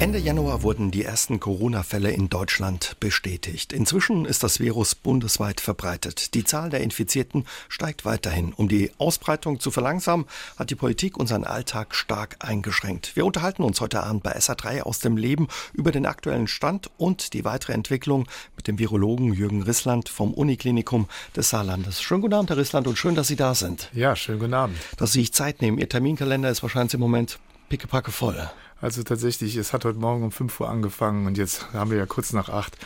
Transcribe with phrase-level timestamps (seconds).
[0.00, 3.72] Ende Januar wurden die ersten Corona-Fälle in Deutschland bestätigt.
[3.72, 6.34] Inzwischen ist das Virus bundesweit verbreitet.
[6.34, 8.52] Die Zahl der Infizierten steigt weiterhin.
[8.52, 10.26] Um die Ausbreitung zu verlangsamen,
[10.58, 13.14] hat die Politik unseren Alltag stark eingeschränkt.
[13.14, 17.32] Wir unterhalten uns heute Abend bei SA3 aus dem Leben über den aktuellen Stand und
[17.32, 18.26] die weitere Entwicklung
[18.56, 22.02] mit dem Virologen Jürgen Rissland vom Uniklinikum des Saarlandes.
[22.02, 23.90] Schönen guten Abend, Herr Rissland, und schön, dass Sie da sind.
[23.94, 24.76] Ja, schönen guten Abend.
[24.96, 25.78] Dass Sie sich Zeit nehmen.
[25.78, 28.50] Ihr Terminkalender ist wahrscheinlich im Moment pickepacke voll.
[28.84, 32.04] Also tatsächlich, es hat heute Morgen um 5 Uhr angefangen und jetzt haben wir ja
[32.04, 32.76] kurz nach 8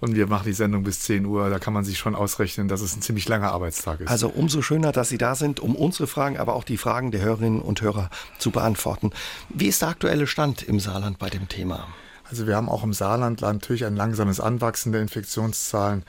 [0.00, 1.50] und wir machen die Sendung bis 10 Uhr.
[1.50, 4.08] Da kann man sich schon ausrechnen, dass es ein ziemlich langer Arbeitstag ist.
[4.08, 7.20] Also umso schöner, dass Sie da sind, um unsere Fragen, aber auch die Fragen der
[7.20, 9.10] Hörerinnen und Hörer zu beantworten.
[9.50, 11.86] Wie ist der aktuelle Stand im Saarland bei dem Thema?
[12.30, 16.02] Also wir haben auch im Saarland natürlich ein langsames Anwachsen der Infektionszahlen.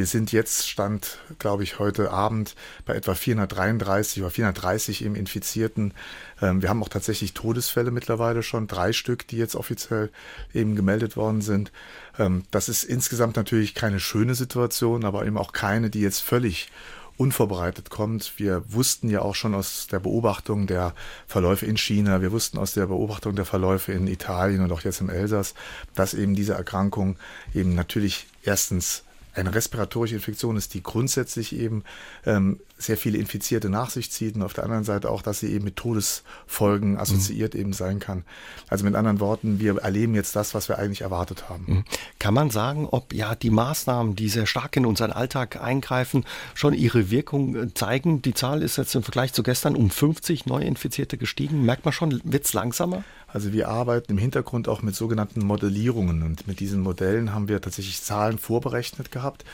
[0.00, 2.54] Wir sind jetzt, stand, glaube ich, heute Abend
[2.86, 5.92] bei etwa 433 oder 430 im Infizierten.
[6.40, 10.08] Ähm, wir haben auch tatsächlich Todesfälle mittlerweile schon, drei Stück, die jetzt offiziell
[10.54, 11.70] eben gemeldet worden sind.
[12.18, 16.70] Ähm, das ist insgesamt natürlich keine schöne Situation, aber eben auch keine, die jetzt völlig
[17.18, 18.38] unvorbereitet kommt.
[18.38, 20.94] Wir wussten ja auch schon aus der Beobachtung der
[21.26, 25.02] Verläufe in China, wir wussten aus der Beobachtung der Verläufe in Italien und auch jetzt
[25.02, 25.52] im Elsass,
[25.94, 27.18] dass eben diese Erkrankung
[27.52, 31.84] eben natürlich erstens eine respiratorische Infektion ist, die grundsätzlich eben
[32.26, 35.52] ähm, sehr viele Infizierte nach sich zieht und auf der anderen Seite auch, dass sie
[35.52, 37.60] eben mit Todesfolgen assoziiert mhm.
[37.60, 38.24] eben sein kann.
[38.68, 41.64] Also mit anderen Worten, wir erleben jetzt das, was wir eigentlich erwartet haben.
[41.66, 41.84] Mhm.
[42.18, 46.74] Kann man sagen, ob ja die Maßnahmen, die sehr stark in unseren Alltag eingreifen, schon
[46.74, 48.22] ihre Wirkung äh, zeigen?
[48.22, 51.64] Die Zahl ist jetzt im Vergleich zu gestern um 50 Neuinfizierte gestiegen.
[51.64, 53.04] Merkt man schon, wird es langsamer?
[53.32, 57.60] Also wir arbeiten im Hintergrund auch mit sogenannten Modellierungen und mit diesen Modellen haben wir
[57.60, 59.44] tatsächlich Zahlen vorberechnet gehabt,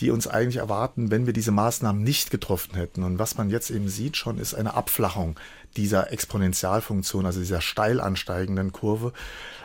[0.00, 3.02] die uns eigentlich erwarten, wenn wir diese Maßnahmen nicht getroffen hätten.
[3.02, 5.36] Und was man jetzt eben sieht schon, ist eine Abflachung
[5.76, 9.12] dieser Exponentialfunktion, also dieser steil ansteigenden Kurve.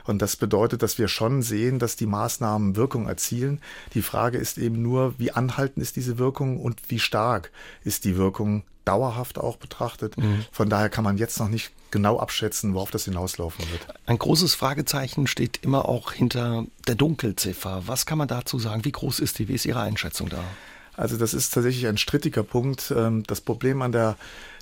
[0.06, 3.60] Und das bedeutet, dass wir schon sehen, dass die Maßnahmen Wirkung erzielen.
[3.94, 7.52] Die Frage ist eben nur, wie anhaltend ist diese Wirkung und wie stark
[7.84, 10.18] ist die Wirkung dauerhaft auch betrachtet.
[10.18, 10.46] Mhm.
[10.52, 13.88] Von daher kann man jetzt noch nicht genau abschätzen, worauf das hinauslaufen wird.
[14.06, 17.84] Ein großes Fragezeichen steht immer auch hinter der Dunkelziffer.
[17.86, 18.86] Was kann man dazu sagen?
[18.86, 19.48] Wie groß ist die?
[19.48, 20.44] Wie ist Ihre Einschätzung da?
[20.98, 22.92] Also das ist tatsächlich ein strittiger Punkt.
[22.96, 24.18] Ähm, das Problem an der,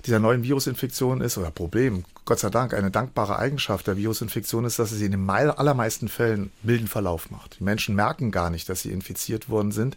[0.05, 4.77] dieser neuen Virusinfektion ist, oder Problem, Gott sei Dank, eine dankbare Eigenschaft der Virusinfektion ist,
[4.77, 7.59] dass sie in den allermeisten Fällen milden Verlauf macht.
[7.59, 9.95] Die Menschen merken gar nicht, dass sie infiziert worden sind.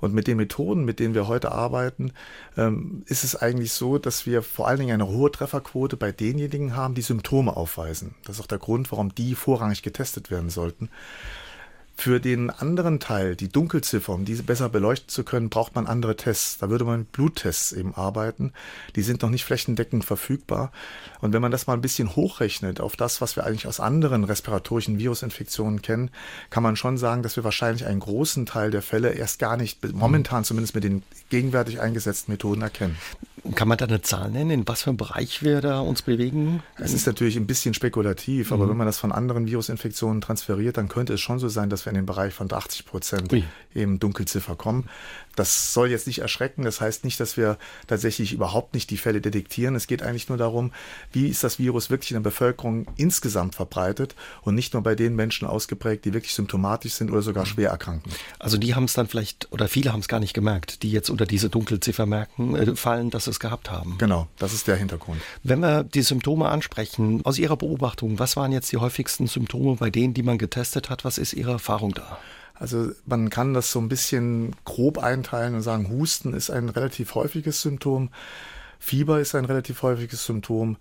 [0.00, 2.12] Und mit den Methoden, mit denen wir heute arbeiten,
[2.56, 6.74] ähm, ist es eigentlich so, dass wir vor allen Dingen eine hohe Trefferquote bei denjenigen
[6.74, 8.14] haben, die Symptome aufweisen.
[8.24, 10.88] Das ist auch der Grund, warum die vorrangig getestet werden sollten.
[12.00, 16.16] Für den anderen Teil, die Dunkelziffer, um diese besser beleuchten zu können, braucht man andere
[16.16, 16.56] Tests.
[16.56, 18.54] Da würde man mit Bluttests eben arbeiten.
[18.96, 20.72] Die sind noch nicht flächendeckend verfügbar.
[21.20, 24.24] Und wenn man das mal ein bisschen hochrechnet auf das, was wir eigentlich aus anderen
[24.24, 26.10] respiratorischen Virusinfektionen kennen,
[26.48, 29.84] kann man schon sagen, dass wir wahrscheinlich einen großen Teil der Fälle erst gar nicht,
[29.92, 32.96] momentan zumindest mit den gegenwärtig eingesetzten Methoden erkennen.
[33.54, 36.62] Kann man da eine Zahl nennen, in was für einem Bereich wir da uns bewegen?
[36.76, 38.70] Es ist natürlich ein bisschen spekulativ, aber mhm.
[38.70, 41.89] wenn man das von anderen Virusinfektionen transferiert, dann könnte es schon so sein, dass wir
[41.90, 43.34] in den Bereich von 80 Prozent
[43.74, 44.88] eben Dunkelziffer kommen.
[45.36, 46.62] Das soll jetzt nicht erschrecken.
[46.62, 49.74] Das heißt nicht, dass wir tatsächlich überhaupt nicht die Fälle detektieren.
[49.74, 50.72] Es geht eigentlich nur darum,
[51.12, 55.14] wie ist das Virus wirklich in der Bevölkerung insgesamt verbreitet und nicht nur bei den
[55.16, 58.12] Menschen ausgeprägt, die wirklich symptomatisch sind oder sogar schwer erkranken.
[58.38, 61.10] Also die haben es dann vielleicht, oder viele haben es gar nicht gemerkt, die jetzt
[61.10, 63.96] unter diese Dunkelziffer merken, äh, fallen, dass sie es gehabt haben.
[63.98, 65.20] Genau, das ist der Hintergrund.
[65.42, 69.90] Wenn wir die Symptome ansprechen, aus Ihrer Beobachtung, was waren jetzt die häufigsten Symptome bei
[69.90, 71.04] denen, die man getestet hat?
[71.04, 72.18] Was ist Ihre Erfahrung da?
[72.60, 77.14] Also man kann das so ein bisschen grob einteilen und sagen, Husten ist ein relativ
[77.14, 78.10] häufiges Symptom,
[78.78, 80.76] Fieber ist ein relativ häufiges Symptom.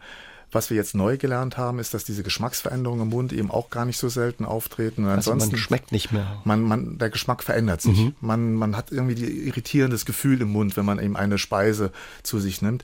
[0.52, 3.86] Was wir jetzt neu gelernt haben, ist, dass diese Geschmacksveränderungen im Mund eben auch gar
[3.86, 5.04] nicht so selten auftreten.
[5.04, 6.42] Und also ansonsten man schmeckt nicht mehr.
[6.44, 7.98] Man, man, der Geschmack verändert sich.
[8.00, 8.16] Mhm.
[8.20, 11.92] Man, man hat irgendwie die irritierendes Gefühl im Mund, wenn man eben eine Speise
[12.24, 12.84] zu sich nimmt.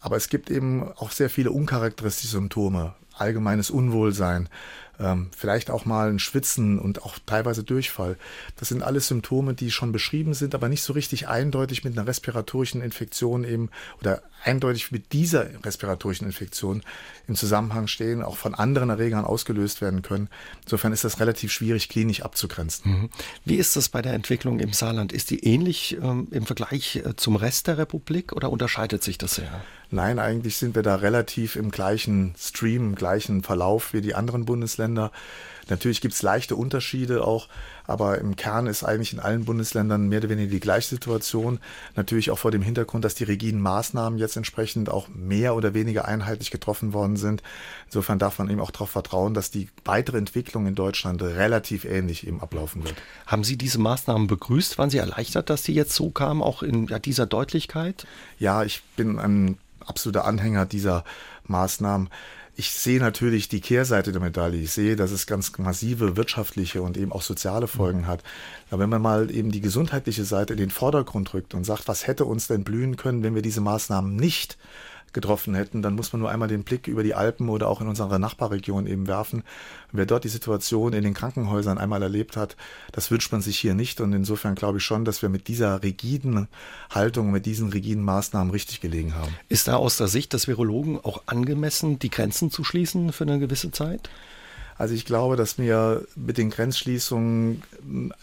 [0.00, 2.94] Aber es gibt eben auch sehr viele uncharakteristische Symptome.
[3.16, 4.48] Allgemeines Unwohlsein,
[4.98, 8.16] ähm, vielleicht auch mal ein Schwitzen und auch teilweise Durchfall.
[8.56, 12.06] Das sind alles Symptome, die schon beschrieben sind, aber nicht so richtig eindeutig mit einer
[12.06, 13.70] respiratorischen Infektion eben
[14.00, 16.82] oder eindeutig mit dieser respiratorischen Infektion
[17.26, 20.28] im Zusammenhang stehen, auch von anderen Erregern ausgelöst werden können.
[20.64, 22.90] Insofern ist das relativ schwierig klinisch abzugrenzen.
[22.90, 23.10] Mhm.
[23.44, 25.12] Wie ist das bei der Entwicklung im Saarland?
[25.12, 29.36] Ist die ähnlich ähm, im Vergleich äh, zum Rest der Republik oder unterscheidet sich das
[29.36, 29.64] sehr?
[29.90, 34.44] Nein, eigentlich sind wir da relativ im gleichen Stream, im gleichen Verlauf wie die anderen
[34.44, 35.12] Bundesländer.
[35.68, 37.48] Natürlich gibt es leichte Unterschiede auch,
[37.86, 41.58] aber im Kern ist eigentlich in allen Bundesländern mehr oder weniger die gleiche Situation.
[41.96, 46.06] Natürlich auch vor dem Hintergrund, dass die rigiden Maßnahmen jetzt entsprechend auch mehr oder weniger
[46.06, 47.42] einheitlich getroffen worden sind.
[47.86, 52.26] Insofern darf man eben auch darauf vertrauen, dass die weitere Entwicklung in Deutschland relativ ähnlich
[52.26, 52.94] eben ablaufen wird.
[53.26, 54.78] Haben Sie diese Maßnahmen begrüßt?
[54.78, 58.06] Waren Sie erleichtert, dass die jetzt so kamen, auch in dieser Deutlichkeit?
[58.38, 61.04] Ja, ich bin ein absoluter Anhänger dieser
[61.46, 62.08] Maßnahmen.
[62.56, 64.60] Ich sehe natürlich die Kehrseite der Medaille.
[64.60, 68.22] Ich sehe, dass es ganz massive wirtschaftliche und eben auch soziale Folgen hat.
[68.70, 72.06] Aber wenn man mal eben die gesundheitliche Seite in den Vordergrund rückt und sagt, was
[72.06, 74.56] hätte uns denn blühen können, wenn wir diese Maßnahmen nicht
[75.14, 77.88] getroffen hätten, dann muss man nur einmal den Blick über die Alpen oder auch in
[77.88, 79.42] unsere Nachbarregion eben werfen.
[79.92, 82.56] wer dort die Situation in den Krankenhäusern einmal erlebt hat,
[82.92, 84.00] das wünscht man sich hier nicht.
[84.00, 86.48] Und insofern glaube ich schon, dass wir mit dieser rigiden
[86.90, 89.34] Haltung, mit diesen rigiden Maßnahmen richtig gelegen haben.
[89.48, 93.38] Ist da aus der Sicht des Virologen auch angemessen, die Grenzen zu schließen für eine
[93.38, 94.10] gewisse Zeit?
[94.76, 97.62] Also ich glaube, dass wir mit den Grenzschließungen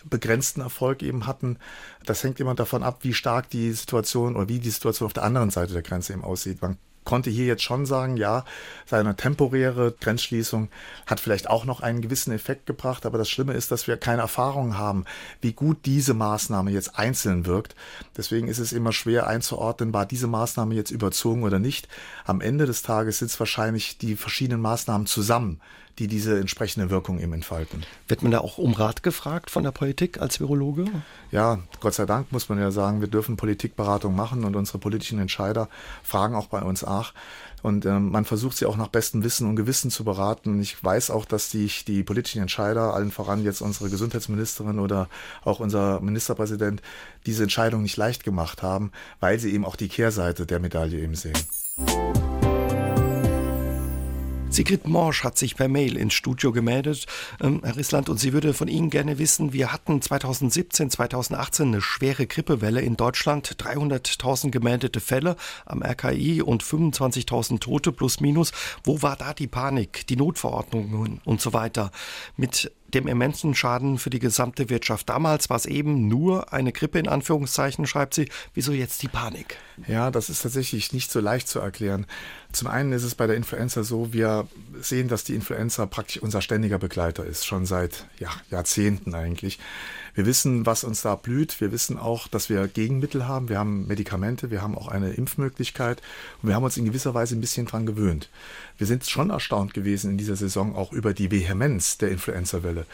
[0.03, 1.57] begrenzten Erfolg eben hatten.
[2.05, 5.23] Das hängt immer davon ab, wie stark die Situation oder wie die Situation auf der
[5.23, 6.61] anderen Seite der Grenze eben aussieht.
[6.61, 8.45] Man konnte hier jetzt schon sagen, ja,
[8.85, 10.69] seine temporäre Grenzschließung
[11.07, 14.21] hat vielleicht auch noch einen gewissen Effekt gebracht, aber das Schlimme ist, dass wir keine
[14.21, 15.05] Erfahrung haben,
[15.41, 17.75] wie gut diese Maßnahme jetzt einzeln wirkt.
[18.17, 21.87] Deswegen ist es immer schwer einzuordnen, war diese Maßnahme jetzt überzogen oder nicht.
[22.25, 25.59] Am Ende des Tages sind es wahrscheinlich die verschiedenen Maßnahmen zusammen,
[25.99, 27.83] die diese entsprechende Wirkung eben entfalten.
[28.07, 30.85] Wird man da auch um Rat gefragt von der Politik als Virologe?
[31.31, 35.19] Ja, Gott sei Dank muss man ja sagen, wir dürfen Politikberatung machen und unsere politischen
[35.19, 35.69] Entscheider
[36.03, 37.13] fragen auch bei uns nach.
[37.61, 40.59] Und ähm, man versucht sie auch nach bestem Wissen und Gewissen zu beraten.
[40.61, 45.09] Ich weiß auch, dass die, die politischen Entscheider, allen voran jetzt unsere Gesundheitsministerin oder
[45.43, 46.81] auch unser Ministerpräsident,
[47.25, 51.15] diese Entscheidung nicht leicht gemacht haben, weil sie eben auch die Kehrseite der Medaille eben
[51.15, 51.37] sehen.
[54.51, 57.05] Sigrid Morsch hat sich per Mail ins Studio gemeldet,
[57.41, 61.81] ähm, Herr Rissland, und sie würde von Ihnen gerne wissen, wir hatten 2017, 2018 eine
[61.81, 68.51] schwere Grippewelle in Deutschland, 300.000 gemeldete Fälle am RKI und 25.000 Tote plus minus.
[68.83, 71.91] Wo war da die Panik, die Notverordnungen und so weiter?
[72.35, 75.09] Mit dem immensen Schaden für die gesamte Wirtschaft.
[75.09, 78.29] Damals war es eben nur eine Grippe in Anführungszeichen, schreibt sie.
[78.53, 79.57] Wieso jetzt die Panik?
[79.87, 82.05] Ja, das ist tatsächlich nicht so leicht zu erklären.
[82.51, 84.47] Zum einen ist es bei der Influenza so, wir
[84.81, 89.59] sehen, dass die Influenza praktisch unser ständiger Begleiter ist, schon seit ja, Jahrzehnten eigentlich.
[90.13, 91.61] Wir wissen, was uns da blüht.
[91.61, 93.47] Wir wissen auch, dass wir Gegenmittel haben.
[93.47, 96.01] Wir haben Medikamente, wir haben auch eine Impfmöglichkeit
[96.41, 98.29] und wir haben uns in gewisser Weise ein bisschen dran gewöhnt.
[98.81, 102.87] Wir sind schon erstaunt gewesen in dieser Saison auch über die Vehemenz der Influenza-Welle.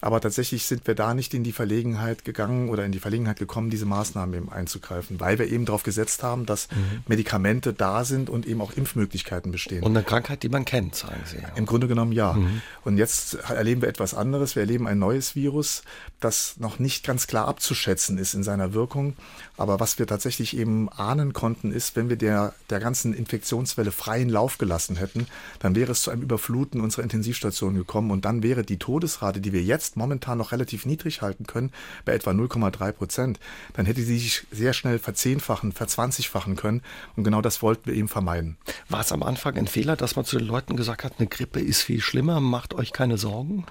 [0.00, 3.68] Aber tatsächlich sind wir da nicht in die Verlegenheit gegangen oder in die Verlegenheit gekommen,
[3.68, 7.02] diese Maßnahmen eben einzugreifen, weil wir eben darauf gesetzt haben, dass mhm.
[7.08, 9.82] Medikamente da sind und eben auch Impfmöglichkeiten bestehen.
[9.82, 11.38] Und eine Krankheit, die man kennt, sagen Sie.
[11.56, 12.34] Im Grunde genommen ja.
[12.34, 12.62] Mhm.
[12.84, 14.54] Und jetzt erleben wir etwas anderes.
[14.54, 15.82] Wir erleben ein neues Virus,
[16.20, 19.16] das noch nicht ganz klar abzuschätzen ist in seiner Wirkung.
[19.56, 24.28] Aber was wir tatsächlich eben ahnen konnten, ist, wenn wir der, der ganzen Infektionswelle freien
[24.28, 25.26] Lauf gelassen hätten,
[25.58, 29.52] dann wäre es zu einem Überfluten unserer Intensivstationen gekommen und dann wäre die Todesrate, die
[29.52, 31.70] wir jetzt momentan noch relativ niedrig halten können,
[32.04, 33.40] bei etwa 0,3 Prozent,
[33.74, 36.82] dann hätte sie sich sehr schnell verzehnfachen, verzwanzigfachen können
[37.16, 38.56] und genau das wollten wir eben vermeiden.
[38.88, 41.60] War es am Anfang ein Fehler, dass man zu den Leuten gesagt hat, eine Grippe
[41.60, 43.66] ist viel schlimmer, macht euch keine Sorgen?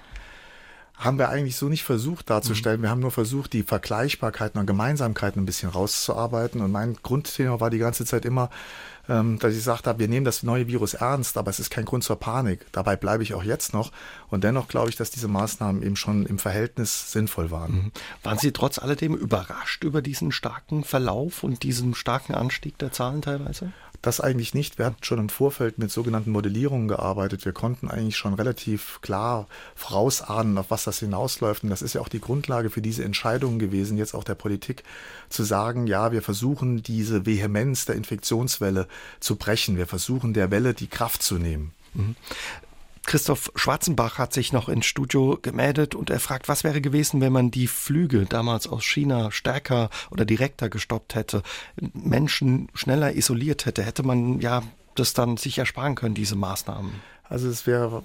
[1.04, 2.80] haben wir eigentlich so nicht versucht darzustellen.
[2.80, 2.82] Mhm.
[2.84, 6.60] Wir haben nur versucht, die Vergleichbarkeiten und Gemeinsamkeiten ein bisschen rauszuarbeiten.
[6.60, 8.50] Und mein Grundthema war die ganze Zeit immer,
[9.08, 12.04] dass ich gesagt habe, wir nehmen das neue Virus ernst, aber es ist kein Grund
[12.04, 12.66] zur Panik.
[12.72, 13.90] Dabei bleibe ich auch jetzt noch.
[14.28, 17.72] Und dennoch glaube ich, dass diese Maßnahmen eben schon im Verhältnis sinnvoll waren.
[17.72, 17.92] Mhm.
[18.22, 23.22] Waren Sie trotz alledem überrascht über diesen starken Verlauf und diesen starken Anstieg der Zahlen
[23.22, 23.72] teilweise?
[24.02, 24.78] Das eigentlich nicht.
[24.78, 27.44] Wir hatten schon im Vorfeld mit sogenannten Modellierungen gearbeitet.
[27.44, 31.62] Wir konnten eigentlich schon relativ klar vorausahnen, auf was das hinausläuft.
[31.62, 34.82] Und das ist ja auch die Grundlage für diese Entscheidungen gewesen, jetzt auch der Politik,
[35.28, 38.88] zu sagen, ja, wir versuchen diese Vehemenz der Infektionswelle
[39.20, 39.76] zu brechen.
[39.76, 41.72] Wir versuchen der Welle die Kraft zu nehmen.
[41.94, 42.16] Mhm.
[43.04, 47.32] Christoph Schwarzenbach hat sich noch ins Studio gemeldet und er fragt, was wäre gewesen, wenn
[47.32, 51.42] man die Flüge damals aus China stärker oder direkter gestoppt hätte,
[51.92, 54.62] Menschen schneller isoliert hätte, hätte man ja
[54.94, 56.92] das dann sich ersparen können, diese Maßnahmen.
[57.28, 58.02] Also es wäre,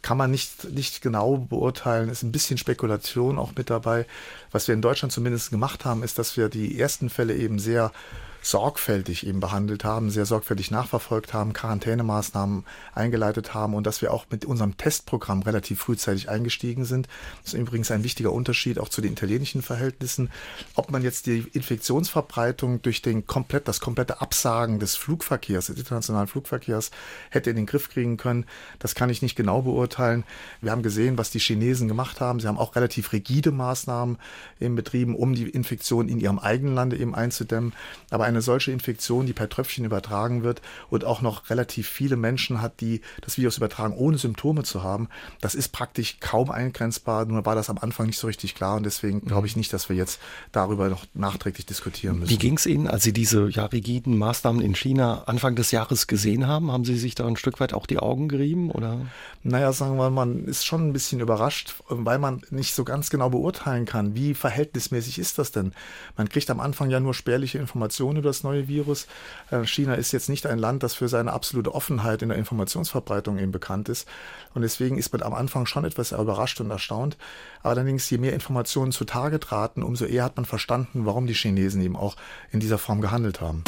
[0.00, 4.06] kann man nicht, nicht genau beurteilen, ist ein bisschen Spekulation auch mit dabei.
[4.50, 7.92] Was wir in Deutschland zumindest gemacht haben, ist, dass wir die ersten Fälle eben sehr
[8.42, 14.26] sorgfältig eben behandelt haben, sehr sorgfältig nachverfolgt haben, Quarantänemaßnahmen eingeleitet haben und dass wir auch
[14.30, 17.08] mit unserem Testprogramm relativ frühzeitig eingestiegen sind.
[17.44, 20.30] Das ist übrigens ein wichtiger Unterschied auch zu den italienischen Verhältnissen.
[20.74, 26.26] Ob man jetzt die Infektionsverbreitung durch den komplett, das komplette Absagen des Flugverkehrs, des internationalen
[26.26, 26.90] Flugverkehrs
[27.30, 28.46] hätte in den Griff kriegen können,
[28.80, 30.24] das kann ich nicht genau beurteilen.
[30.60, 32.40] Wir haben gesehen, was die Chinesen gemacht haben.
[32.40, 34.18] Sie haben auch relativ rigide Maßnahmen
[34.60, 37.72] eben betrieben, um die Infektion in ihrem eigenen Lande eben einzudämmen.
[38.10, 42.60] Aber eine solche Infektion, die per Tröpfchen übertragen wird und auch noch relativ viele Menschen
[42.60, 45.08] hat, die das Virus übertragen, ohne Symptome zu haben,
[45.40, 47.24] das ist praktisch kaum eingrenzbar.
[47.26, 49.88] Nur war das am Anfang nicht so richtig klar und deswegen glaube ich nicht, dass
[49.88, 50.20] wir jetzt
[50.52, 52.30] darüber noch nachträglich diskutieren müssen.
[52.30, 56.06] Wie ging es Ihnen, als Sie diese ja, rigiden Maßnahmen in China Anfang des Jahres
[56.06, 56.72] gesehen haben?
[56.72, 58.70] Haben Sie sich da ein Stück weit auch die Augen gerieben?
[58.70, 59.06] Oder?
[59.42, 63.10] Naja, sagen wir mal, man ist schon ein bisschen überrascht, weil man nicht so ganz
[63.10, 65.72] genau beurteilen kann, wie verhältnismäßig ist das denn?
[66.16, 69.06] Man kriegt am Anfang ja nur spärliche Informationen über das neue Virus.
[69.50, 73.38] Äh, China ist jetzt nicht ein Land, das für seine absolute Offenheit in der Informationsverbreitung
[73.38, 74.08] eben bekannt ist.
[74.54, 77.16] Und deswegen ist man am Anfang schon etwas überrascht und erstaunt.
[77.62, 81.96] Allerdings, je mehr Informationen zutage traten, umso eher hat man verstanden, warum die Chinesen eben
[81.96, 82.16] auch
[82.50, 83.64] in dieser Form gehandelt haben.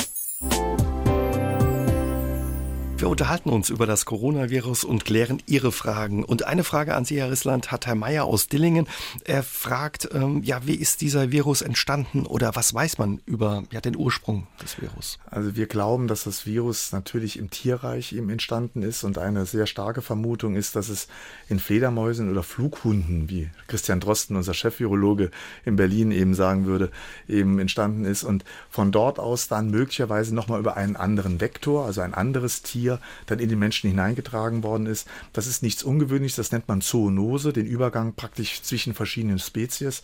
[3.04, 6.24] Wir unterhalten uns über das Coronavirus und klären Ihre Fragen.
[6.24, 8.86] Und eine Frage an Sie, Herr Rissland, hat Herr Mayer aus Dillingen.
[9.26, 13.82] Er fragt, ähm, ja, wie ist dieser Virus entstanden oder was weiß man über ja,
[13.82, 15.18] den Ursprung des Virus?
[15.26, 19.66] Also wir glauben, dass das Virus natürlich im Tierreich eben entstanden ist und eine sehr
[19.66, 21.06] starke Vermutung ist, dass es
[21.50, 25.30] in Fledermäusen oder Flughunden, wie Christian Drosten, unser Chefvirologe
[25.66, 26.90] in Berlin eben sagen würde,
[27.28, 32.00] eben entstanden ist und von dort aus dann möglicherweise nochmal über einen anderen Vektor, also
[32.00, 35.06] ein anderes Tier, Tier dann in den Menschen hineingetragen worden ist.
[35.32, 40.02] Das ist nichts Ungewöhnliches, das nennt man Zoonose, den Übergang praktisch zwischen verschiedenen Spezies.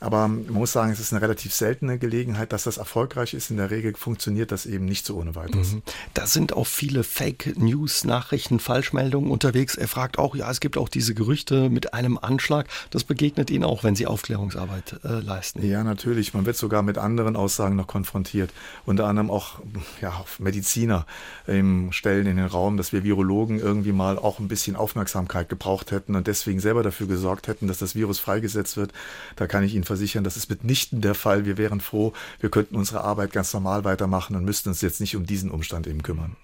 [0.00, 3.50] Aber man muss sagen, es ist eine relativ seltene Gelegenheit, dass das erfolgreich ist.
[3.50, 5.72] In der Regel funktioniert das eben nicht so ohne weiteres.
[5.72, 5.82] Mhm.
[6.14, 9.74] Da sind auch viele Fake News, Nachrichten, Falschmeldungen unterwegs.
[9.74, 12.66] Er fragt auch, ja, es gibt auch diese Gerüchte mit einem Anschlag.
[12.90, 15.64] Das begegnet Ihnen auch, wenn Sie Aufklärungsarbeit äh, leisten.
[15.66, 16.34] Ja, natürlich.
[16.34, 18.52] Man wird sogar mit anderen Aussagen noch konfrontiert.
[18.86, 19.60] Unter anderem auch
[20.00, 21.06] ja, Mediziner
[21.46, 25.92] ähm, stellen in den Raum, dass wir Virologen irgendwie mal auch ein bisschen Aufmerksamkeit gebraucht
[25.92, 28.92] hätten und deswegen selber dafür gesorgt hätten, dass das Virus freigesetzt wird.
[29.36, 31.44] Da kann ich Ihnen versichern, das ist mitnichten der Fall.
[31.44, 35.14] Wir wären froh, wir könnten unsere Arbeit ganz normal weitermachen und müssten uns jetzt nicht
[35.14, 36.36] um diesen Umstand eben kümmern.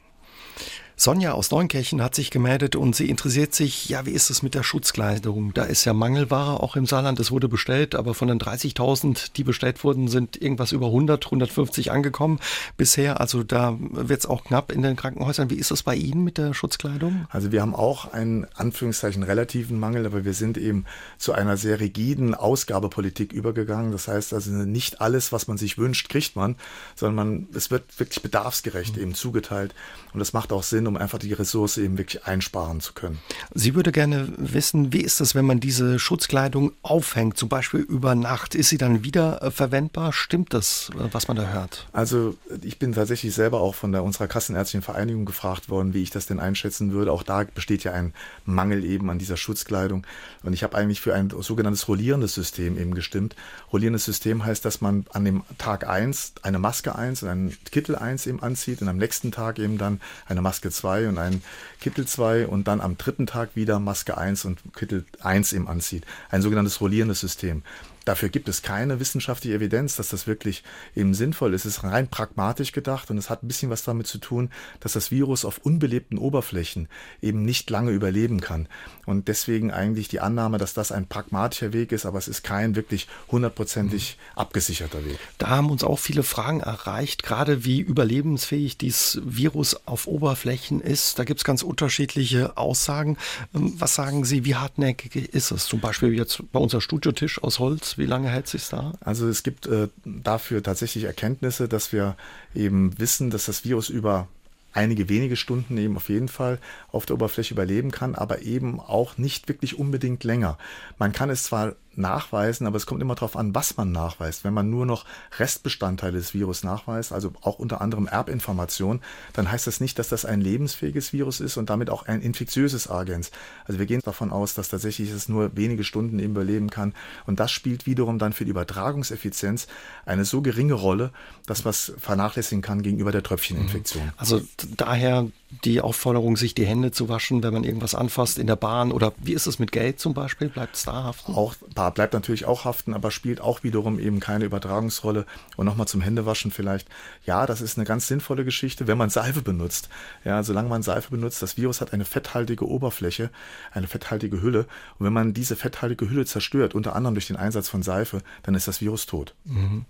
[1.00, 4.56] Sonja aus Neunkirchen hat sich gemeldet und sie interessiert sich, ja, wie ist es mit
[4.56, 5.54] der Schutzkleidung?
[5.54, 7.20] Da ist ja Mangelware auch im Saarland.
[7.20, 11.92] Es wurde bestellt, aber von den 30.000, die bestellt wurden, sind irgendwas über 100, 150
[11.92, 12.40] angekommen
[12.76, 13.20] bisher.
[13.20, 15.50] Also da wird es auch knapp in den Krankenhäusern.
[15.50, 17.28] Wie ist es bei Ihnen mit der Schutzkleidung?
[17.30, 20.84] Also wir haben auch einen Anführungszeichen relativen Mangel, aber wir sind eben
[21.16, 23.92] zu einer sehr rigiden Ausgabepolitik übergegangen.
[23.92, 26.56] Das heißt also nicht alles, was man sich wünscht, kriegt man,
[26.96, 29.02] sondern man, es wird wirklich bedarfsgerecht mhm.
[29.02, 29.76] eben zugeteilt.
[30.12, 33.18] Und das macht auch Sinn, um einfach die Ressource eben wirklich einsparen zu können.
[33.54, 38.14] Sie würde gerne wissen, wie ist es, wenn man diese Schutzkleidung aufhängt, zum Beispiel über
[38.14, 38.54] Nacht?
[38.54, 40.12] Ist sie dann wieder äh, verwendbar?
[40.12, 41.86] Stimmt das, äh, was man da hört?
[41.92, 46.10] Also ich bin tatsächlich selber auch von der, unserer Kassenärztlichen Vereinigung gefragt worden, wie ich
[46.10, 47.12] das denn einschätzen würde.
[47.12, 48.14] Auch da besteht ja ein
[48.44, 50.06] Mangel eben an dieser Schutzkleidung.
[50.42, 53.36] Und ich habe eigentlich für ein sogenanntes rollierendes System eben gestimmt.
[53.72, 57.96] Rollierendes System heißt, dass man an dem Tag 1 eine Maske 1 und einen Kittel
[57.96, 61.42] 1 eben anzieht und am nächsten Tag eben dann eine Maske 2 und einen
[61.80, 66.04] Kittel 2 und dann am dritten Tag wieder Maske 1 und Kittel 1 eben anzieht.
[66.30, 67.62] Ein sogenanntes rollierendes System.
[68.08, 70.62] Dafür gibt es keine wissenschaftliche Evidenz, dass das wirklich
[70.96, 71.66] eben sinnvoll ist.
[71.66, 74.48] Es ist rein pragmatisch gedacht und es hat ein bisschen was damit zu tun,
[74.80, 76.88] dass das Virus auf unbelebten Oberflächen
[77.20, 78.66] eben nicht lange überleben kann.
[79.04, 82.76] Und deswegen eigentlich die Annahme, dass das ein pragmatischer Weg ist, aber es ist kein
[82.76, 84.38] wirklich hundertprozentig mhm.
[84.38, 85.18] abgesicherter Weg.
[85.36, 91.18] Da haben uns auch viele Fragen erreicht, gerade wie überlebensfähig dieses Virus auf Oberflächen ist.
[91.18, 93.18] Da gibt es ganz unterschiedliche Aussagen.
[93.54, 95.66] Ähm, was sagen Sie, wie hartnäckig ist es?
[95.66, 98.92] Zum Beispiel jetzt bei unser Studiotisch aus Holz wie lange hält sich da?
[99.00, 102.16] Also es gibt äh, dafür tatsächlich Erkenntnisse, dass wir
[102.54, 104.28] eben wissen, dass das Virus über
[104.72, 106.58] einige wenige Stunden eben auf jeden Fall
[106.92, 110.58] auf der Oberfläche überleben kann, aber eben auch nicht wirklich unbedingt länger.
[110.98, 114.44] Man kann es zwar nachweisen, aber es kommt immer darauf an, was man nachweist.
[114.44, 115.04] Wenn man nur noch
[115.38, 119.00] Restbestandteile des Virus nachweist, also auch unter anderem Erbinformation,
[119.32, 122.88] dann heißt das nicht, dass das ein lebensfähiges Virus ist und damit auch ein infektiöses
[122.88, 123.30] Agens.
[123.64, 126.94] Also wir gehen davon aus, dass tatsächlich es nur wenige Stunden eben überleben kann.
[127.26, 129.66] Und das spielt wiederum dann für die Übertragungseffizienz
[130.06, 131.10] eine so geringe Rolle,
[131.46, 134.04] dass man es vernachlässigen kann gegenüber der Tröpfcheninfektion.
[134.04, 134.12] Mhm.
[134.16, 134.40] Also
[134.76, 135.26] daher
[135.64, 139.12] die Aufforderung, sich die Hände zu waschen, wenn man irgendwas anfasst in der Bahn oder
[139.18, 140.48] wie ist es mit Geld zum Beispiel?
[140.48, 141.34] Bleibt es da haften?
[141.34, 141.54] Auch
[141.90, 145.26] bleibt natürlich auch haften, aber spielt auch wiederum eben keine Übertragungsrolle.
[145.56, 146.88] Und nochmal zum Händewaschen vielleicht.
[147.24, 149.88] Ja, das ist eine ganz sinnvolle Geschichte, wenn man Seife benutzt.
[150.24, 153.30] Ja, solange man Seife benutzt, das Virus hat eine fetthaltige Oberfläche,
[153.72, 154.66] eine fetthaltige Hülle.
[154.98, 158.54] Und wenn man diese fetthaltige Hülle zerstört, unter anderem durch den Einsatz von Seife, dann
[158.54, 159.34] ist das Virus tot.
[159.44, 159.84] Mhm.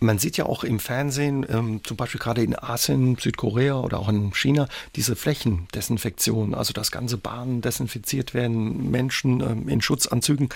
[0.00, 4.08] Man sieht ja auch im Fernsehen, ähm, zum Beispiel gerade in Asien, Südkorea oder auch
[4.08, 10.50] in China, diese Flächendesinfektion, also dass ganze Bahnen desinfiziert werden, Menschen ähm, in Schutzanzügen.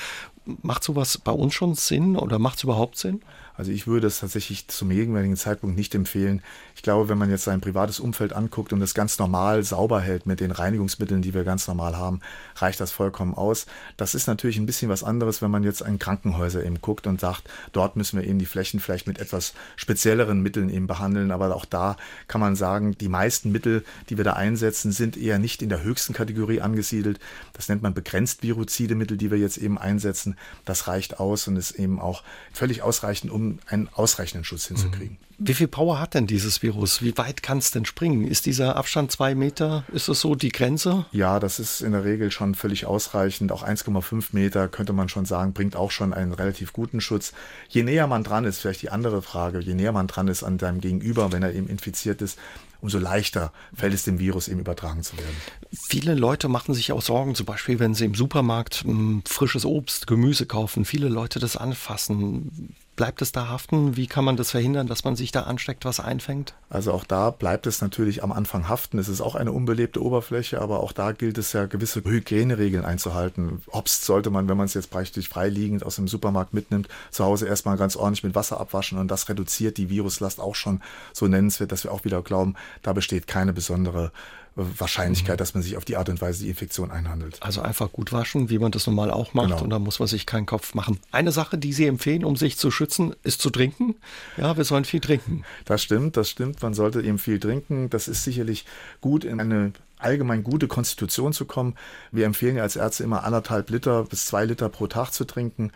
[0.63, 3.21] Macht sowas bei uns schon Sinn oder macht es überhaupt Sinn?
[3.59, 6.43] Also ich würde es tatsächlich zum gegenwärtigen Zeitpunkt nicht empfehlen.
[6.77, 10.27] Ich glaube, wenn man jetzt sein privates Umfeld anguckt und es ganz normal sauber hält
[10.27, 12.21] mit den Reinigungsmitteln, die wir ganz normal haben,
[12.55, 13.67] reicht das vollkommen aus.
[13.97, 17.21] Das ist natürlich ein bisschen was anderes, wenn man jetzt an Krankenhäuser eben guckt und
[17.21, 21.33] sagt, dort müssen wir eben die Flächen vielleicht mit etwas spezielleren Mitteln eben behandeln.
[21.33, 21.97] Aber auch da
[22.29, 25.83] kann man sagen, die meisten Mittel, die wir da einsetzen, sind eher nicht in der
[25.83, 27.19] höchsten Kategorie angesiedelt.
[27.55, 30.37] Das nennt man begrenzt viruzide Mittel, die wir jetzt eben einsetzen.
[30.65, 32.23] Das reicht aus und ist eben auch
[32.53, 35.19] völlig ausreichend, um einen ausreichenden Schutz hinzukriegen.
[35.21, 35.29] Mhm.
[35.41, 37.01] Wie viel Power hat denn dieses Virus?
[37.01, 38.27] Wie weit kann es denn springen?
[38.27, 39.85] Ist dieser Abstand zwei Meter?
[39.93, 41.07] Ist das so die Grenze?
[41.13, 43.53] Ja, das ist in der Regel schon völlig ausreichend.
[43.53, 47.33] Auch 1,5 Meter könnte man schon sagen, bringt auch schon einen relativ guten Schutz.
[47.69, 50.59] Je näher man dran ist, vielleicht die andere Frage, je näher man dran ist an
[50.59, 52.37] deinem Gegenüber, wenn er eben infiziert ist,
[52.81, 55.37] umso leichter fällt es dem Virus eben übertragen zu werden.
[55.89, 60.09] Viele Leute machen sich auch Sorgen, zum Beispiel, wenn sie im Supermarkt m, frisches Obst,
[60.09, 62.75] Gemüse kaufen, viele Leute das anfassen.
[62.99, 63.97] Bleibt es da haften?
[63.97, 66.55] Wie kann man das verhindern, dass man sich da ansteckt, was einfängt?
[66.69, 68.99] Also auch da bleibt es natürlich am Anfang haften.
[68.99, 73.63] Es ist auch eine unbelebte Oberfläche, aber auch da gilt es ja gewisse Hygieneregeln einzuhalten.
[73.69, 77.47] Obst sollte man, wenn man es jetzt praktisch freiliegend aus dem Supermarkt mitnimmt, zu Hause
[77.47, 81.71] erstmal ganz ordentlich mit Wasser abwaschen und das reduziert die Viruslast auch schon so nennenswert,
[81.71, 84.11] dass wir auch wieder glauben, da besteht keine besondere
[84.59, 85.39] Wahrscheinlichkeit, mhm.
[85.39, 87.39] dass man sich auf die Art und Weise die Infektion einhandelt.
[87.41, 89.63] Also einfach gut waschen, wie man das normal auch macht genau.
[89.63, 90.99] und da muss man sich keinen Kopf machen.
[91.13, 93.97] Eine Sache, die Sie empfehlen, um sich zu schützen, ist zu trinken.
[94.37, 95.45] Ja, wir sollen viel trinken.
[95.65, 96.63] Das stimmt, das stimmt.
[96.63, 97.91] Man sollte eben viel trinken.
[97.91, 98.65] Das ist sicherlich
[99.01, 101.75] gut in eine allgemein gute Konstitution zu kommen.
[102.13, 105.73] Wir empfehlen ja als Ärzte immer anderthalb Liter bis zwei Liter pro Tag zu trinken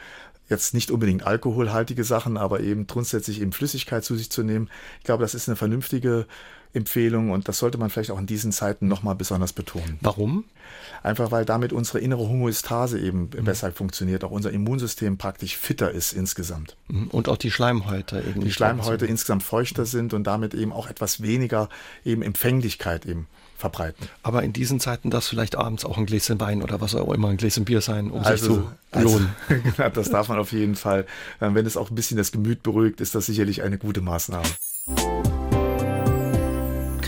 [0.53, 4.69] jetzt nicht unbedingt alkoholhaltige Sachen, aber eben grundsätzlich eben Flüssigkeit zu sich zu nehmen.
[4.99, 6.27] Ich glaube, das ist eine vernünftige
[6.75, 9.99] Empfehlung und das sollte man vielleicht auch in diesen Zeiten nochmal besonders betonen.
[10.01, 10.45] Warum?
[11.03, 13.45] Einfach weil damit unsere innere Homöostase eben mhm.
[13.45, 16.77] besser funktioniert, auch unser Immunsystem praktisch fitter ist insgesamt.
[16.89, 17.09] Mhm.
[17.09, 18.41] Und auch die Schleimhäute eben.
[18.41, 21.69] Die Schleimhäute insgesamt feuchter sind und damit eben auch etwas weniger
[22.05, 23.27] eben Empfänglichkeit eben
[23.63, 24.09] verbreiten.
[24.25, 27.13] Aber in diesen Zeiten darf es vielleicht abends auch ein Gläschen Wein oder was auch
[27.13, 29.29] immer, ein Gläschen Bier sein, um also, sich zu belohnen.
[29.49, 31.07] Also, das darf man auf jeden Fall.
[31.39, 34.49] Wenn es auch ein bisschen das Gemüt beruhigt, ist das sicherlich eine gute Maßnahme.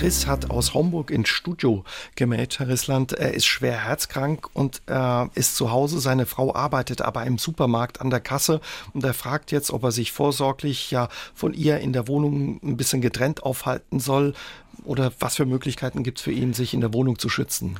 [0.04, 1.82] Chris hat aus Homburg ins Studio
[2.14, 3.14] gemeldet, Herr Rissland.
[3.14, 5.98] Er ist schwer herzkrank und er ist zu Hause.
[5.98, 8.60] Seine Frau arbeitet aber im Supermarkt an der Kasse
[8.92, 12.76] und er fragt jetzt, ob er sich vorsorglich ja von ihr in der Wohnung ein
[12.76, 14.34] bisschen getrennt aufhalten soll
[14.84, 17.78] oder was für Möglichkeiten gibt es für ihn, sich in der Wohnung zu schützen.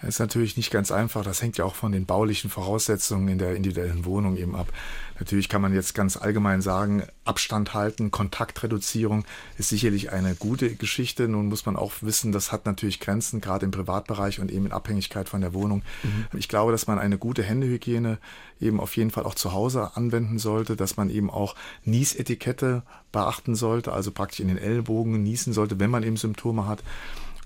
[0.00, 1.24] Das ist natürlich nicht ganz einfach.
[1.24, 4.68] Das hängt ja auch von den baulichen Voraussetzungen in der individuellen Wohnung eben ab.
[5.18, 9.24] Natürlich kann man jetzt ganz allgemein sagen, Abstand halten, Kontaktreduzierung
[9.58, 11.28] ist sicherlich eine gute Geschichte.
[11.28, 14.72] Nun muss man auch wissen, das hat natürlich Grenzen, gerade im Privatbereich und eben in
[14.72, 15.82] Abhängigkeit von der Wohnung.
[16.02, 16.38] Mhm.
[16.38, 18.18] Ich glaube, dass man eine gute Händehygiene
[18.60, 23.54] eben auf jeden Fall auch zu Hause anwenden sollte, dass man eben auch Niesetikette beachten
[23.54, 26.82] sollte, also praktisch in den Ellbogen niesen sollte, wenn man eben Symptome hat.